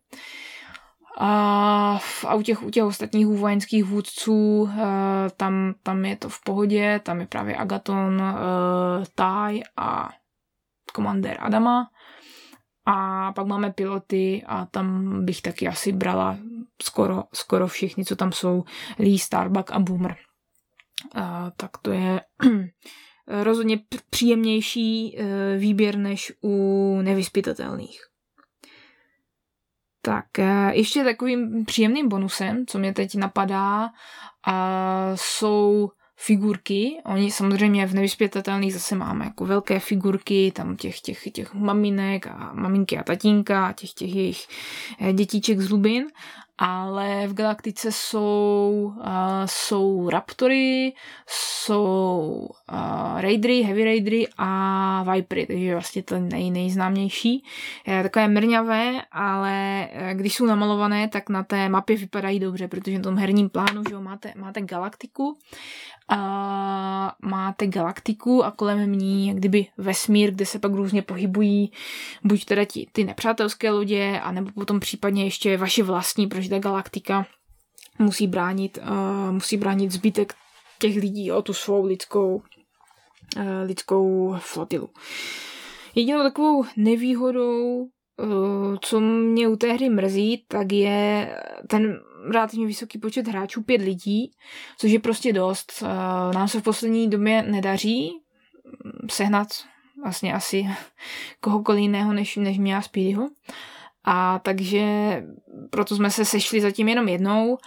A, 1.18 2.00
a 2.26 2.34
u, 2.34 2.42
těch, 2.42 2.62
u 2.62 2.70
těch 2.70 2.84
ostatních 2.84 3.26
vojenských 3.26 3.84
vůdců 3.84 4.70
eh, 4.72 4.84
tam, 5.36 5.74
tam 5.82 6.04
je 6.04 6.16
to 6.16 6.28
v 6.28 6.40
pohodě, 6.44 7.00
tam 7.02 7.20
je 7.20 7.26
právě 7.26 7.56
Agaton, 7.56 8.22
eh, 8.22 9.04
Taj 9.14 9.60
a 9.76 10.08
komandér 10.92 11.36
Adama. 11.40 11.90
A 12.86 13.32
pak 13.32 13.46
máme 13.46 13.72
piloty 13.72 14.44
a 14.46 14.66
tam 14.66 15.18
bych 15.24 15.42
taky 15.42 15.68
asi 15.68 15.92
brala 15.92 16.38
skoro, 16.82 17.24
skoro 17.32 17.66
všichni, 17.66 18.04
co 18.04 18.16
tam 18.16 18.32
jsou, 18.32 18.64
Lee, 18.98 19.18
Starbuck 19.18 19.70
a 19.70 19.78
Boomer. 19.78 20.16
A, 21.14 21.50
tak 21.56 21.70
to 21.82 21.92
je 21.92 22.20
rozhodně 23.42 23.80
příjemnější 24.10 25.18
eh, 25.18 25.56
výběr 25.58 25.98
než 25.98 26.32
u 26.42 26.98
nevyspytatelných. 27.02 28.15
Tak 30.06 30.38
eh, 30.38 30.70
ještě 30.74 31.04
takovým 31.04 31.64
příjemným 31.64 32.08
bonusem, 32.08 32.66
co 32.66 32.78
mě 32.78 32.92
teď 32.92 33.14
napadá, 33.14 33.88
jsou 35.14 35.90
figurky. 36.16 37.00
Oni 37.04 37.30
samozřejmě 37.30 37.86
v 37.86 37.94
nevyspětatelných 37.94 38.74
zase 38.74 38.94
máme 38.94 39.24
jako 39.24 39.46
velké 39.46 39.78
figurky, 39.78 40.52
tam 40.54 40.76
těch, 40.76 41.00
těch, 41.00 41.30
těch 41.32 41.54
maminek 41.54 42.26
a 42.26 42.52
maminky 42.52 42.98
a 42.98 43.02
tatínka 43.02 43.66
a 43.66 43.72
těch, 43.72 43.92
těch 43.92 44.14
jejich 44.14 44.46
eh, 45.00 45.12
dětíček 45.12 45.60
z 45.60 45.68
hlubin 45.68 46.06
ale 46.58 47.26
v 47.26 47.34
galaktice 47.34 47.92
jsou, 47.92 48.92
jsou 49.44 50.10
Raptory, 50.10 50.92
jsou 51.28 52.48
uh, 52.72 53.20
Raidery, 53.20 53.62
Heavy 53.62 53.84
Raidery 53.84 54.28
a 54.38 55.04
Vipery, 55.12 55.46
takže 55.46 55.72
vlastně 55.72 56.02
to 56.02 56.18
nej, 56.18 56.50
nejznámější. 56.50 57.44
Je 57.86 58.02
takové 58.02 58.28
mrňavé, 58.28 59.02
ale 59.12 59.88
eh, 59.92 60.14
když 60.14 60.34
jsou 60.34 60.46
namalované, 60.46 61.08
tak 61.08 61.28
na 61.28 61.42
té 61.42 61.68
mapě 61.68 61.96
vypadají 61.96 62.40
dobře, 62.40 62.68
protože 62.68 62.98
v 62.98 63.02
tom 63.02 63.16
herním 63.16 63.48
plánu 63.48 63.82
že 63.88 63.94
jo, 63.94 64.00
máte, 64.00 64.32
máte 64.36 64.60
galaktiku 64.60 65.38
a 66.08 67.16
máte 67.22 67.66
galaktiku 67.66 68.44
a 68.44 68.50
kolem 68.50 68.92
ní 68.92 69.28
jak 69.28 69.36
kdyby 69.36 69.66
vesmír, 69.78 70.30
kde 70.30 70.46
se 70.46 70.58
pak 70.58 70.72
různě 70.72 71.02
pohybují 71.02 71.72
buď 72.24 72.44
teda 72.44 72.64
ti, 72.64 72.88
ty 72.92 73.04
nepřátelské 73.04 73.70
lodě, 73.70 74.20
anebo 74.22 74.50
potom 74.50 74.80
případně 74.80 75.24
ještě 75.24 75.56
vaše 75.56 75.82
vlastní, 75.82 76.26
protože 76.26 76.50
ta 76.50 76.58
galaktika 76.58 77.26
musí 77.98 78.26
bránit, 78.26 78.78
uh, 78.78 79.32
musí 79.32 79.56
bránit 79.56 79.90
zbytek 79.90 80.34
těch 80.78 80.96
lidí 80.96 81.32
o 81.32 81.42
tu 81.42 81.52
svou 81.52 81.86
lidskou, 81.86 82.36
uh, 82.36 82.55
lidskou 83.64 84.36
flotilu. 84.38 84.90
Jedinou 85.94 86.22
takovou 86.22 86.64
nevýhodou 86.76 87.88
Eh, 88.20 88.78
co 88.80 89.00
mě 89.00 89.48
u 89.48 89.56
té 89.56 89.72
hry 89.72 89.90
mrzí, 89.90 90.44
tak 90.48 90.72
je 90.72 91.30
ten 91.68 92.00
relativně 92.32 92.66
vysoký 92.66 92.98
počet 92.98 93.28
hráčů, 93.28 93.62
pět 93.62 93.80
lidí, 93.80 94.30
což 94.78 94.90
je 94.90 94.98
prostě 95.00 95.32
dost. 95.32 95.82
Eh, 95.82 96.34
nám 96.34 96.48
se 96.48 96.60
v 96.60 96.64
poslední 96.64 97.10
době 97.10 97.42
nedaří 97.42 98.12
sehnat 99.10 99.48
vlastně 100.02 100.34
asi 100.34 100.66
kohokoliv 101.40 101.82
jiného 101.82 102.12
než, 102.12 102.36
než 102.36 102.58
mě 102.58 102.76
a 102.76 102.82
Speedyho. 102.82 103.28
A 104.04 104.38
takže 104.38 104.82
proto 105.70 105.96
jsme 105.96 106.10
se 106.10 106.24
sešli 106.24 106.60
zatím 106.60 106.88
jenom 106.88 107.08
jednou 107.08 107.58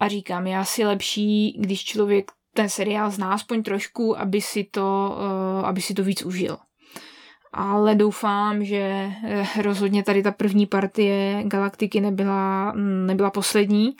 a 0.00 0.08
říkám, 0.08 0.46
je 0.46 0.58
asi 0.58 0.84
lepší, 0.84 1.58
když 1.58 1.84
člověk 1.84 2.32
ten 2.54 2.68
seriál 2.68 3.10
zná 3.10 3.32
aspoň 3.32 3.62
trošku, 3.62 4.18
aby 4.18 4.40
si 4.40 4.64
to, 4.64 5.16
uh, 5.16 5.66
aby 5.66 5.80
si 5.82 5.94
to 5.94 6.04
víc 6.04 6.22
užil 6.22 6.58
ale 7.52 7.94
doufám, 7.94 8.64
že 8.64 9.12
eh, 9.24 9.62
rozhodně 9.62 10.02
tady 10.02 10.22
ta 10.22 10.32
první 10.32 10.66
partie 10.66 11.42
Galaktiky 11.44 12.00
nebyla, 12.00 12.72
mm, 12.72 13.06
nebyla 13.06 13.30
poslední 13.30 13.96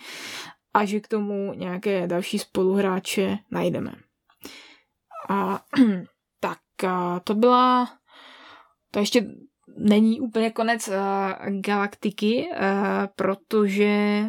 a 0.74 0.84
že 0.84 1.00
k 1.00 1.08
tomu 1.08 1.52
nějaké 1.54 2.06
další 2.06 2.38
spoluhráče 2.38 3.38
najdeme. 3.50 3.92
A 5.28 5.60
tak 6.40 6.58
a 6.88 7.20
to 7.20 7.34
byla, 7.34 7.88
to 8.90 8.98
ještě 8.98 9.26
není 9.78 10.20
úplně 10.20 10.50
konec 10.50 10.88
uh, 10.88 10.94
Galaktiky, 11.60 12.48
uh, 12.50 12.58
protože 13.16 14.24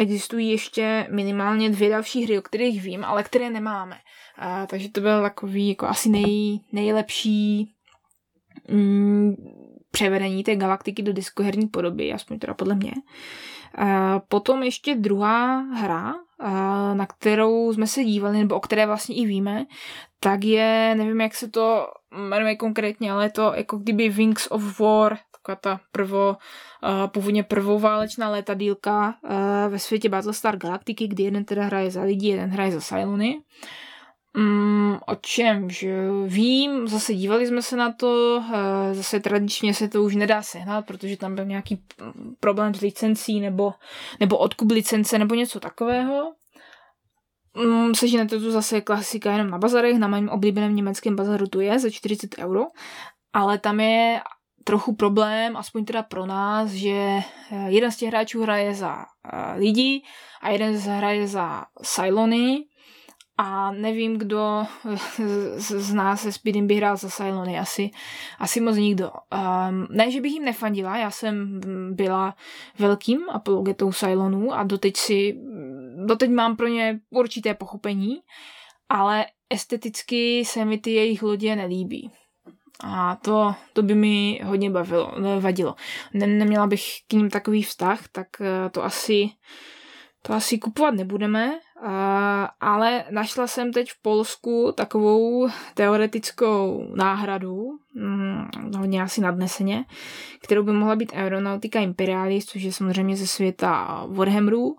existují 0.00 0.50
ještě 0.50 1.06
minimálně 1.10 1.70
dvě 1.70 1.90
další 1.90 2.24
hry, 2.24 2.38
o 2.38 2.42
kterých 2.42 2.82
vím, 2.82 3.04
ale 3.04 3.22
které 3.22 3.50
nemáme. 3.50 3.96
Uh, 4.38 4.66
takže 4.66 4.88
to 4.88 5.00
byl 5.00 5.22
takový 5.22 5.68
jako 5.68 5.86
asi 5.86 6.08
nej, 6.08 6.60
nejlepší 6.72 7.72
mm, 8.68 9.34
převedení 9.90 10.44
té 10.44 10.56
galaktiky 10.56 11.02
do 11.02 11.12
diskoherní 11.12 11.66
podoby, 11.66 12.12
aspoň 12.12 12.38
teda 12.38 12.54
podle 12.54 12.74
mě. 12.74 12.92
A 13.74 14.20
potom 14.20 14.62
ještě 14.62 14.94
druhá 14.94 15.60
hra, 15.60 16.14
na 16.94 17.06
kterou 17.06 17.72
jsme 17.72 17.86
se 17.86 18.04
dívali, 18.04 18.38
nebo 18.38 18.54
o 18.54 18.60
které 18.60 18.86
vlastně 18.86 19.16
i 19.16 19.26
víme, 19.26 19.66
tak 20.20 20.44
je, 20.44 20.94
nevím, 20.96 21.20
jak 21.20 21.34
se 21.34 21.50
to 21.50 21.86
jmenuje 22.16 22.56
konkrétně, 22.56 23.12
ale 23.12 23.24
je 23.24 23.30
to 23.30 23.52
jako 23.54 23.76
kdyby 23.76 24.08
Wings 24.08 24.46
of 24.50 24.80
War, 24.80 25.18
taková 25.32 25.56
ta 25.56 25.80
prvo, 25.92 26.36
původně 27.06 27.42
prvoválečná 27.42 28.30
letadílka 28.30 29.14
ve 29.68 29.78
světě 29.78 30.08
Battlestar 30.08 30.56
Galactiky, 30.56 31.08
kdy 31.08 31.22
jeden 31.22 31.44
teda 31.44 31.64
hraje 31.64 31.90
za 31.90 32.02
lidi, 32.02 32.28
jeden 32.28 32.50
hraje 32.50 32.72
za 32.72 32.80
Cylony. 32.80 33.40
Mm, 34.36 34.96
o 35.06 35.14
čem, 35.14 35.70
že 35.70 35.96
vím, 36.26 36.88
zase 36.88 37.14
dívali 37.14 37.46
jsme 37.46 37.62
se 37.62 37.76
na 37.76 37.92
to, 37.92 38.42
eh, 38.54 38.94
zase 38.94 39.20
tradičně 39.20 39.74
se 39.74 39.88
to 39.88 40.02
už 40.02 40.14
nedá 40.14 40.42
sehnat, 40.42 40.86
protože 40.86 41.16
tam 41.16 41.34
byl 41.34 41.44
nějaký 41.44 41.82
problém 42.40 42.74
s 42.74 42.80
licencí 42.80 43.40
nebo, 43.40 43.74
nebo 44.20 44.38
odkup 44.38 44.70
licence 44.70 45.18
nebo 45.18 45.34
něco 45.34 45.60
takového. 45.60 46.32
Mm, 47.56 47.94
seženete 47.94 48.38
tu 48.38 48.50
zase 48.50 48.80
klasika 48.80 49.32
jenom 49.32 49.50
na 49.50 49.58
bazarech, 49.58 49.98
na 49.98 50.08
mém 50.08 50.28
oblíbeném 50.28 50.76
německém 50.76 51.16
bazaru 51.16 51.46
tu 51.46 51.60
je 51.60 51.78
za 51.78 51.90
40 51.90 52.38
euro, 52.38 52.66
ale 53.32 53.58
tam 53.58 53.80
je 53.80 54.20
trochu 54.64 54.94
problém, 54.94 55.56
aspoň 55.56 55.84
teda 55.84 56.02
pro 56.02 56.26
nás, 56.26 56.70
že 56.70 56.90
eh, 56.90 57.22
jeden 57.68 57.90
z 57.90 57.96
těch 57.96 58.08
hráčů 58.08 58.42
hraje 58.42 58.74
za 58.74 58.96
uh, 58.96 59.58
lidi 59.58 60.02
a 60.42 60.50
jeden 60.50 60.76
z 60.76 60.86
hraje 60.86 61.26
za 61.26 61.64
Cylony, 61.82 62.64
a 63.36 63.70
nevím, 63.72 64.18
kdo 64.18 64.66
z 65.56 65.92
nás 65.92 66.22
se 66.22 66.32
Speedem 66.32 66.66
by 66.66 66.74
hrál 66.74 66.96
za 66.96 67.08
Cylony, 67.08 67.58
asi, 67.58 67.90
asi 68.38 68.60
moc 68.60 68.76
nikdo. 68.76 69.10
Um, 69.10 69.86
ne, 69.90 70.10
že 70.10 70.20
bych 70.20 70.32
jim 70.32 70.44
nefandila, 70.44 70.96
já 70.96 71.10
jsem 71.10 71.60
byla 71.94 72.34
velkým 72.78 73.30
apologetou 73.30 73.92
Cylonů 73.92 74.54
a 74.54 74.62
doteď 74.62 74.96
si, 74.96 75.40
doteď 76.04 76.30
mám 76.30 76.56
pro 76.56 76.66
ně 76.66 77.00
určité 77.10 77.54
pochopení, 77.54 78.20
ale 78.88 79.26
esteticky 79.50 80.44
se 80.44 80.64
mi 80.64 80.78
ty 80.78 80.90
jejich 80.90 81.22
lodě 81.22 81.56
nelíbí. 81.56 82.10
A 82.80 83.16
to, 83.16 83.54
to 83.72 83.82
by 83.82 83.94
mi 83.94 84.40
hodně 84.44 84.70
bavilo, 84.70 85.12
vadilo. 85.40 85.74
Ne, 86.14 86.26
neměla 86.26 86.66
bych 86.66 86.84
k 87.08 87.12
ním 87.12 87.30
takový 87.30 87.62
vztah, 87.62 88.08
tak 88.12 88.26
eh, 88.40 88.70
to 88.70 88.84
asi, 88.84 89.28
to 90.22 90.32
asi 90.32 90.58
kupovat 90.58 90.94
nebudeme, 90.94 91.58
ale 92.60 93.04
našla 93.10 93.46
jsem 93.46 93.72
teď 93.72 93.90
v 93.90 94.02
Polsku 94.02 94.72
takovou 94.76 95.48
teoretickou 95.74 96.86
náhradu, 96.94 97.78
hm, 97.94 98.48
hodně 98.78 99.02
asi 99.02 99.20
nadneseně, 99.20 99.84
kterou 100.42 100.62
by 100.62 100.72
mohla 100.72 100.96
být 100.96 101.12
Aeronautica 101.14 101.80
Imperialis, 101.80 102.46
což 102.46 102.62
je 102.62 102.72
samozřejmě 102.72 103.16
ze 103.16 103.26
světa 103.26 104.04
Warhammeru. 104.08 104.76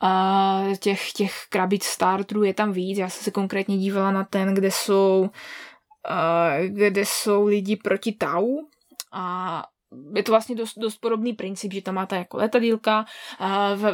A 0.00 0.62
těch, 0.80 1.12
těch 1.12 1.32
krabic 1.48 1.84
starterů 1.84 2.42
je 2.42 2.54
tam 2.54 2.72
víc, 2.72 2.98
já 2.98 3.08
jsem 3.08 3.24
se 3.24 3.30
konkrétně 3.30 3.78
dívala 3.78 4.10
na 4.10 4.24
ten, 4.24 4.54
kde 4.54 4.70
jsou 4.70 5.30
kde 6.68 7.04
jsou 7.04 7.46
lidi 7.46 7.76
proti 7.76 8.12
Tau 8.12 8.46
a 9.12 9.64
je 10.14 10.22
to 10.22 10.32
vlastně 10.32 10.56
dost, 10.56 10.78
dost 10.78 10.96
podobný 10.96 11.32
princip, 11.32 11.72
že 11.72 11.82
tam 11.82 11.94
máte 11.94 12.16
jako 12.16 12.36
letadílka. 12.36 13.04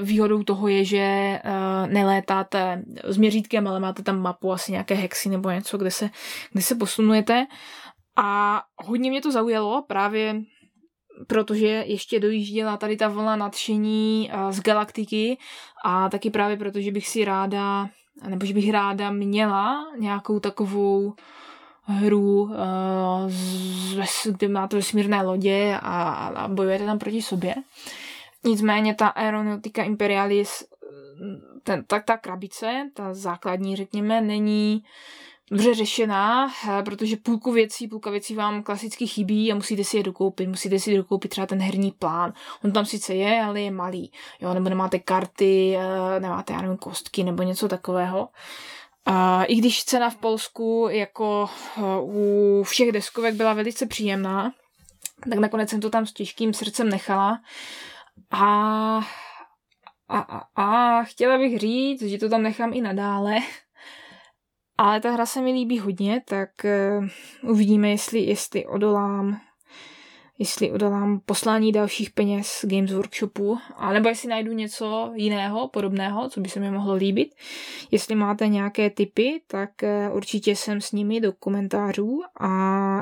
Výhodou 0.02 0.42
toho 0.42 0.68
je, 0.68 0.84
že 0.84 0.98
eh, 0.98 1.40
nelétáte 1.86 2.82
s 3.04 3.16
měřítkem, 3.16 3.66
ale 3.66 3.80
máte 3.80 4.02
tam 4.02 4.18
mapu 4.20 4.52
asi 4.52 4.72
nějaké 4.72 4.94
hexy 4.94 5.28
nebo 5.28 5.50
něco, 5.50 5.78
kde 5.78 5.90
se, 5.90 6.10
kde 6.52 6.62
se 6.62 6.74
posunujete. 6.74 7.46
A 8.16 8.62
hodně 8.76 9.10
mě 9.10 9.20
to 9.20 9.32
zaujalo 9.32 9.82
právě 9.82 10.42
protože 11.26 11.66
ještě 11.66 12.20
dojížděla 12.20 12.76
tady 12.76 12.96
ta 12.96 13.08
vlna 13.08 13.36
nadšení 13.36 14.30
z 14.50 14.60
galaktiky 14.60 15.38
a 15.84 16.08
taky 16.08 16.30
právě 16.30 16.56
proto, 16.56 16.80
že 16.80 16.92
bych 16.92 17.08
si 17.08 17.24
ráda, 17.24 17.88
nebo 18.28 18.46
že 18.46 18.54
bych 18.54 18.70
ráda 18.70 19.10
měla 19.10 19.86
nějakou 19.98 20.40
takovou 20.40 21.14
hru, 21.84 22.50
kde 24.24 24.48
máte 24.48 24.76
vesmírné 24.76 25.22
lodě 25.22 25.78
a, 25.82 26.12
a 26.26 26.48
bojujete 26.48 26.86
tam 26.86 26.98
proti 26.98 27.22
sobě. 27.22 27.54
Nicméně 28.44 28.94
ta 28.94 29.08
Aeronautica 29.08 29.82
Imperialis, 29.82 30.64
ten, 31.62 31.84
tak 31.84 32.04
ta 32.04 32.16
krabice, 32.16 32.90
ta 32.94 33.14
základní, 33.14 33.76
řekněme, 33.76 34.20
není 34.20 34.84
dobře 35.50 35.74
řešená, 35.74 36.52
eh, 36.68 36.82
protože 36.82 37.16
půlku 37.16 37.52
věcí, 37.52 37.88
půlka 37.88 38.10
věcí 38.10 38.34
vám 38.34 38.62
klasicky 38.62 39.06
chybí 39.06 39.52
a 39.52 39.54
musíte 39.54 39.84
si 39.84 39.96
je 39.96 40.02
dokoupit. 40.02 40.48
Musíte 40.48 40.78
si 40.78 40.96
dokoupit 40.96 41.28
třeba 41.28 41.46
ten 41.46 41.60
herní 41.62 41.90
plán. 41.90 42.32
On 42.64 42.72
tam 42.72 42.86
sice 42.86 43.14
je, 43.14 43.42
ale 43.42 43.60
je 43.60 43.70
malý. 43.70 44.12
Jo, 44.40 44.54
nebo 44.54 44.68
nemáte 44.68 44.98
karty, 44.98 45.76
eh, 45.76 46.20
nemáte, 46.20 46.52
já 46.52 46.60
nevím, 46.60 46.76
kostky 46.76 47.24
nebo 47.24 47.42
něco 47.42 47.68
takového. 47.68 48.28
A 49.04 49.44
I 49.44 49.54
když 49.54 49.84
cena 49.84 50.10
v 50.10 50.16
Polsku 50.16 50.88
jako 50.90 51.50
eh, 51.78 51.80
u 52.00 52.62
všech 52.62 52.92
deskovek 52.92 53.34
byla 53.34 53.52
velice 53.52 53.86
příjemná, 53.86 54.52
tak 55.30 55.38
nakonec 55.38 55.70
jsem 55.70 55.80
to 55.80 55.90
tam 55.90 56.06
s 56.06 56.12
těžkým 56.12 56.54
srdcem 56.54 56.88
nechala. 56.88 57.40
A, 58.30 58.46
a, 60.08 60.18
a, 60.18 60.42
a 60.56 61.02
chtěla 61.02 61.38
bych 61.38 61.58
říct, 61.58 62.02
že 62.02 62.18
to 62.18 62.28
tam 62.28 62.42
nechám 62.42 62.72
i 62.72 62.80
nadále, 62.80 63.36
ale 64.82 65.00
ta 65.00 65.10
hra 65.10 65.26
se 65.26 65.42
mi 65.42 65.52
líbí 65.52 65.78
hodně, 65.78 66.22
tak 66.24 66.50
uh, 66.64 67.50
uvidíme, 67.50 67.90
jestli, 67.90 68.20
jestli 68.20 68.66
odolám 68.66 69.40
jestli 70.38 70.72
odolám 70.72 71.20
poslání 71.26 71.72
dalších 71.72 72.10
peněz 72.10 72.64
Games 72.68 72.92
Workshopu, 72.92 73.58
anebo 73.76 74.08
jestli 74.08 74.28
najdu 74.28 74.52
něco 74.52 75.12
jiného, 75.14 75.68
podobného, 75.68 76.28
co 76.28 76.40
by 76.40 76.48
se 76.48 76.60
mi 76.60 76.70
mohlo 76.70 76.94
líbit. 76.94 77.34
Jestli 77.90 78.14
máte 78.14 78.48
nějaké 78.48 78.90
tipy, 78.90 79.42
tak 79.46 79.70
uh, 79.82 80.16
určitě 80.16 80.56
jsem 80.56 80.80
s 80.80 80.92
nimi 80.92 81.20
do 81.20 81.32
komentářů 81.32 82.22
a 82.40 82.48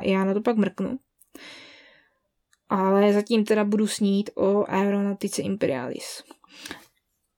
já 0.03 0.24
na 0.24 0.35
to 0.35 0.41
pak 0.41 0.57
mrknu. 0.57 0.99
Ale 2.68 3.12
zatím 3.12 3.45
teda 3.45 3.64
budu 3.64 3.87
snít 3.87 4.31
o 4.35 4.64
Aeronautice 4.68 5.43
Imperialis 5.43 6.22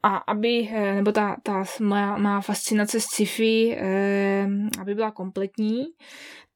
a 0.03 0.17
aby, 0.17 0.69
eh, 0.73 0.95
nebo 0.95 1.13
ta, 1.13 1.37
ta 1.43 1.65
má, 1.81 2.19
má 2.19 2.41
fascinace 2.41 3.01
s 3.01 3.05
sci-fi, 3.05 3.77
eh, 3.79 4.49
aby 4.81 4.95
byla 4.95 5.11
kompletní, 5.11 5.85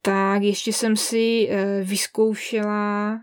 tak 0.02 0.42
ještě 0.42 0.72
jsem 0.72 0.96
si 0.96 1.48
eh, 1.50 1.84
vyzkoušela 1.84 3.18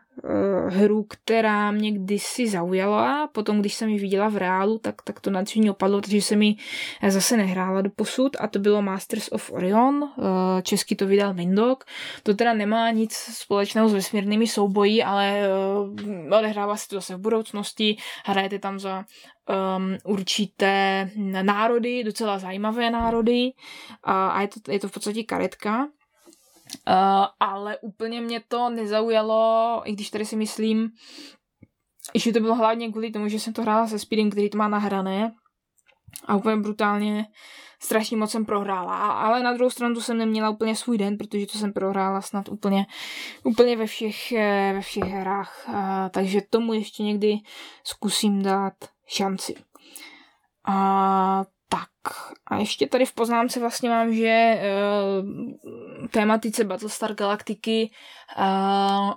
hru, 0.67 1.03
která 1.03 1.71
mě 1.71 1.91
kdysi 1.91 2.47
zaujala. 2.47 3.27
Potom, 3.27 3.59
když 3.59 3.73
jsem 3.73 3.89
ji 3.89 3.99
viděla 3.99 4.29
v 4.29 4.37
reálu, 4.37 4.77
tak, 4.77 5.01
tak 5.01 5.19
to 5.19 5.29
nadšení 5.29 5.69
opadlo, 5.69 6.01
takže 6.01 6.17
jsem 6.17 6.41
eh, 6.41 7.11
zase 7.11 7.37
nehrála 7.37 7.81
do 7.81 7.89
posud 7.89 8.35
a 8.39 8.47
to 8.47 8.59
bylo 8.59 8.81
Masters 8.81 9.29
of 9.31 9.51
Orion. 9.51 10.09
Česky 10.63 10.95
to 10.95 11.07
vydal 11.07 11.33
Windog. 11.33 11.83
To 12.23 12.33
teda 12.33 12.53
nemá 12.53 12.91
nic 12.91 13.13
společného 13.13 13.89
s 13.89 13.93
vesmírnými 13.93 14.47
souboji, 14.47 15.03
ale 15.03 15.39
odehrává 16.39 16.77
se 16.77 16.87
to 16.87 16.95
zase 16.95 17.15
v 17.15 17.19
budoucnosti. 17.19 17.97
Hrajete 18.25 18.59
tam 18.59 18.79
za 18.79 19.05
um, 19.49 19.97
určité 20.03 21.09
národy, 21.41 22.03
docela 22.03 22.39
zajímavé 22.39 22.89
národy 22.89 23.51
a 24.03 24.41
je 24.41 24.47
to, 24.47 24.71
je 24.71 24.79
to 24.79 24.87
v 24.87 24.91
podstatě 24.91 25.23
karetka. 25.23 25.87
Uh, 26.87 27.25
ale 27.39 27.77
úplně 27.77 28.21
mě 28.21 28.41
to 28.47 28.69
nezaujalo, 28.69 29.81
i 29.85 29.91
když 29.91 30.09
tady 30.09 30.25
si 30.25 30.35
myslím, 30.35 30.91
že 32.15 32.33
to 32.33 32.39
bylo 32.39 32.55
hlavně 32.55 32.89
kvůli 32.89 33.11
tomu, 33.11 33.27
že 33.27 33.39
jsem 33.39 33.53
to 33.53 33.61
hrála 33.61 33.87
se 33.87 33.99
Speedem, 33.99 34.29
který 34.29 34.49
to 34.49 34.57
má 34.57 34.67
nahrané 34.67 35.31
a 36.25 36.35
úplně 36.35 36.55
brutálně 36.55 37.25
strašně 37.79 38.17
moc 38.17 38.31
jsem 38.31 38.45
prohrála. 38.45 38.95
Ale 39.11 39.43
na 39.43 39.53
druhou 39.53 39.69
stranu 39.69 39.95
to 39.95 40.01
jsem 40.01 40.17
neměla 40.17 40.49
úplně 40.49 40.75
svůj 40.75 40.97
den, 40.97 41.17
protože 41.17 41.45
to 41.47 41.57
jsem 41.57 41.73
prohrála 41.73 42.21
snad 42.21 42.49
úplně, 42.49 42.85
úplně 43.43 43.77
ve 43.77 43.85
všech, 43.85 44.31
eh, 44.31 44.71
ve 44.73 44.81
všech 44.81 45.03
hrách. 45.03 45.69
Takže 46.09 46.41
tomu 46.49 46.73
ještě 46.73 47.03
někdy 47.03 47.37
zkusím 47.83 48.43
dát 48.43 48.73
šanci. 49.07 49.55
A 50.67 51.43
a 52.45 52.57
ještě 52.57 52.87
tady 52.87 53.05
v 53.05 53.13
poznámce 53.13 53.59
vlastně 53.59 53.89
mám, 53.89 54.13
že 54.13 54.61
uh, 54.61 56.07
tématice 56.07 56.63
Battlestar 56.63 57.13
Galactiky 57.13 57.91
uh, 58.39 59.13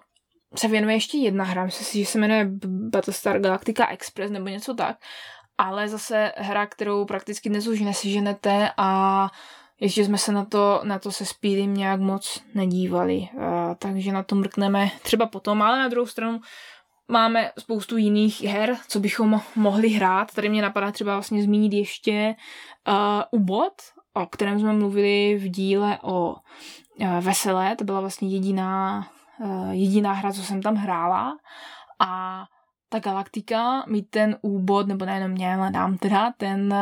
se 0.55 0.69
věnuje 0.69 0.97
ještě 0.97 1.19
jedna 1.19 1.45
hra, 1.45 1.65
myslím 1.65 1.87
si, 1.87 1.99
že 1.99 2.07
se 2.07 2.19
jmenuje 2.19 2.51
Battlestar 2.67 3.41
Galactica 3.41 3.87
Express 3.87 4.31
nebo 4.31 4.49
něco 4.49 4.75
tak, 4.75 4.97
ale 5.59 5.89
zase 5.89 6.33
hra, 6.37 6.67
kterou 6.67 7.05
prakticky 7.05 7.49
dnes 7.49 7.67
už 7.67 7.81
neseženete 7.81 8.71
a 8.77 9.31
ještě 9.81 10.05
jsme 10.05 10.19
se 10.19 10.33
na 10.33 10.45
to, 10.45 10.81
na 10.85 10.99
to 10.99 11.13
se 11.13 11.27
Speedem 11.27 11.75
nějak 11.75 12.01
moc 12.01 12.43
nedívali, 12.55 13.29
uh, 13.35 13.43
takže 13.79 14.13
na 14.13 14.23
to 14.23 14.35
mrkneme 14.35 14.91
třeba 15.03 15.27
potom, 15.27 15.63
ale 15.63 15.79
na 15.79 15.89
druhou 15.89 16.07
stranu 16.07 16.41
máme 17.09 17.51
spoustu 17.59 17.97
jiných 17.97 18.43
her, 18.43 18.77
co 18.89 19.01
bychom 19.01 19.41
mohli 19.57 19.89
hrát. 19.89 20.35
Tady 20.35 20.49
mě 20.49 20.63
napadá 20.63 20.93
třeba 20.93 21.13
vlastně 21.13 21.43
zmínit 21.43 21.73
ještě 21.73 22.35
uh, 22.89 23.41
Ubot, 23.41 23.73
o 24.15 24.27
kterém 24.27 24.61
jsme 24.61 24.73
mluvili 24.73 25.39
v 25.39 25.49
díle 25.49 25.99
o 26.03 26.35
uh, 26.99 27.21
Veselé. 27.21 27.77
To 27.77 27.85
byla 27.85 28.01
vlastně 28.01 28.29
jediná, 28.29 29.07
uh, 29.39 29.71
jediná 29.71 30.13
hra, 30.13 30.33
co 30.33 30.43
jsem 30.43 30.63
tam 30.63 30.75
hrála. 30.75 31.37
A 31.99 32.43
ta 32.89 32.99
galaktika 32.99 33.85
mi 33.87 34.03
ten 34.03 34.37
úbod, 34.43 34.87
nebo 34.87 35.05
nejenom 35.05 35.31
mě, 35.31 35.55
ale 35.55 35.71
nám 35.71 35.99
teda, 35.99 36.33
ten 36.37 36.73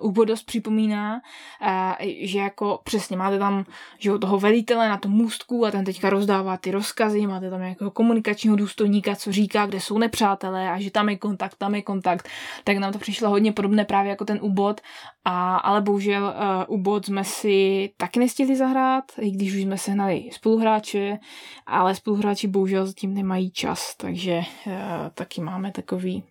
uh, 0.00 0.08
úbod 0.08 0.28
dost 0.28 0.42
připomíná, 0.42 1.20
uh, 1.62 2.06
že 2.20 2.38
jako 2.38 2.80
přesně 2.84 3.16
máte 3.16 3.38
tam 3.38 3.64
že 3.98 4.18
toho 4.18 4.40
velitele 4.40 4.88
na 4.88 4.96
tom 4.96 5.12
můstku 5.12 5.66
a 5.66 5.70
ten 5.70 5.84
teďka 5.84 6.10
rozdává 6.10 6.56
ty 6.56 6.70
rozkazy, 6.70 7.26
máte 7.26 7.50
tam 7.50 7.60
nějakého 7.60 7.90
komunikačního 7.90 8.56
důstojníka, 8.56 9.16
co 9.16 9.32
říká, 9.32 9.66
kde 9.66 9.80
jsou 9.80 9.98
nepřátelé 9.98 10.70
a 10.70 10.80
že 10.80 10.90
tam 10.90 11.08
je 11.08 11.16
kontakt, 11.16 11.54
tam 11.58 11.74
je 11.74 11.82
kontakt, 11.82 12.28
tak 12.64 12.76
nám 12.76 12.92
to 12.92 12.98
přišlo 12.98 13.30
hodně 13.30 13.52
podobné 13.52 13.84
právě 13.84 14.10
jako 14.10 14.24
ten 14.24 14.38
úbod, 14.42 14.80
a, 15.24 15.56
ale 15.56 15.80
bohužel 15.80 16.22
uh, 16.68 16.74
úbod 16.78 17.06
jsme 17.06 17.24
si 17.24 17.90
taky 17.96 18.20
nestihli 18.20 18.56
zahrát, 18.56 19.04
i 19.18 19.30
když 19.30 19.54
už 19.54 19.62
jsme 19.62 19.78
sehnali 19.78 20.30
spoluhráče, 20.32 21.18
ale 21.66 21.94
spoluhráči 21.94 22.48
bohužel 22.48 22.86
zatím 22.86 23.14
nemají 23.14 23.50
čas, 23.50 23.96
takže 23.96 24.38
uh, 24.66 24.72
taky 25.14 25.40
máme 25.50 25.72
takový, 25.72 26.24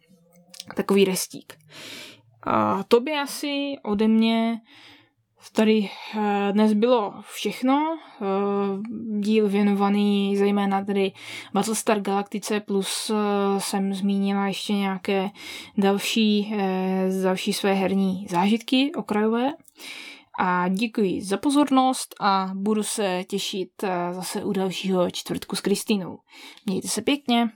takový 0.75 1.05
restík. 1.05 1.57
A 2.43 2.83
to 2.83 2.99
by 2.99 3.11
asi 3.11 3.75
ode 3.83 4.07
mě 4.07 4.61
tady 5.53 5.89
eh, 6.17 6.51
dnes 6.51 6.73
bylo 6.73 7.13
všechno. 7.33 7.97
Eh, 8.21 8.25
díl 9.19 9.49
věnovaný 9.49 10.37
zejména 10.37 10.85
tedy 10.85 11.11
Battlestar 11.53 11.99
Galactice 12.01 12.59
plus 12.59 13.09
eh, 13.09 13.59
jsem 13.59 13.93
zmínila 13.93 14.47
ještě 14.47 14.73
nějaké 14.73 15.29
další, 15.77 16.53
další 17.23 17.53
své 17.53 17.73
herní 17.73 18.27
zážitky 18.29 18.91
okrajové. 18.95 19.53
A 20.39 20.67
děkuji 20.67 21.21
za 21.21 21.37
pozornost 21.37 22.15
a 22.19 22.51
budu 22.53 22.83
se 22.83 23.23
těšit 23.27 23.69
zase 24.11 24.43
u 24.43 24.51
dalšího 24.51 25.11
čtvrtku 25.11 25.55
s 25.55 25.61
Kristýnou. 25.61 26.19
Mějte 26.65 26.87
se 26.87 27.01
pěkně. 27.01 27.49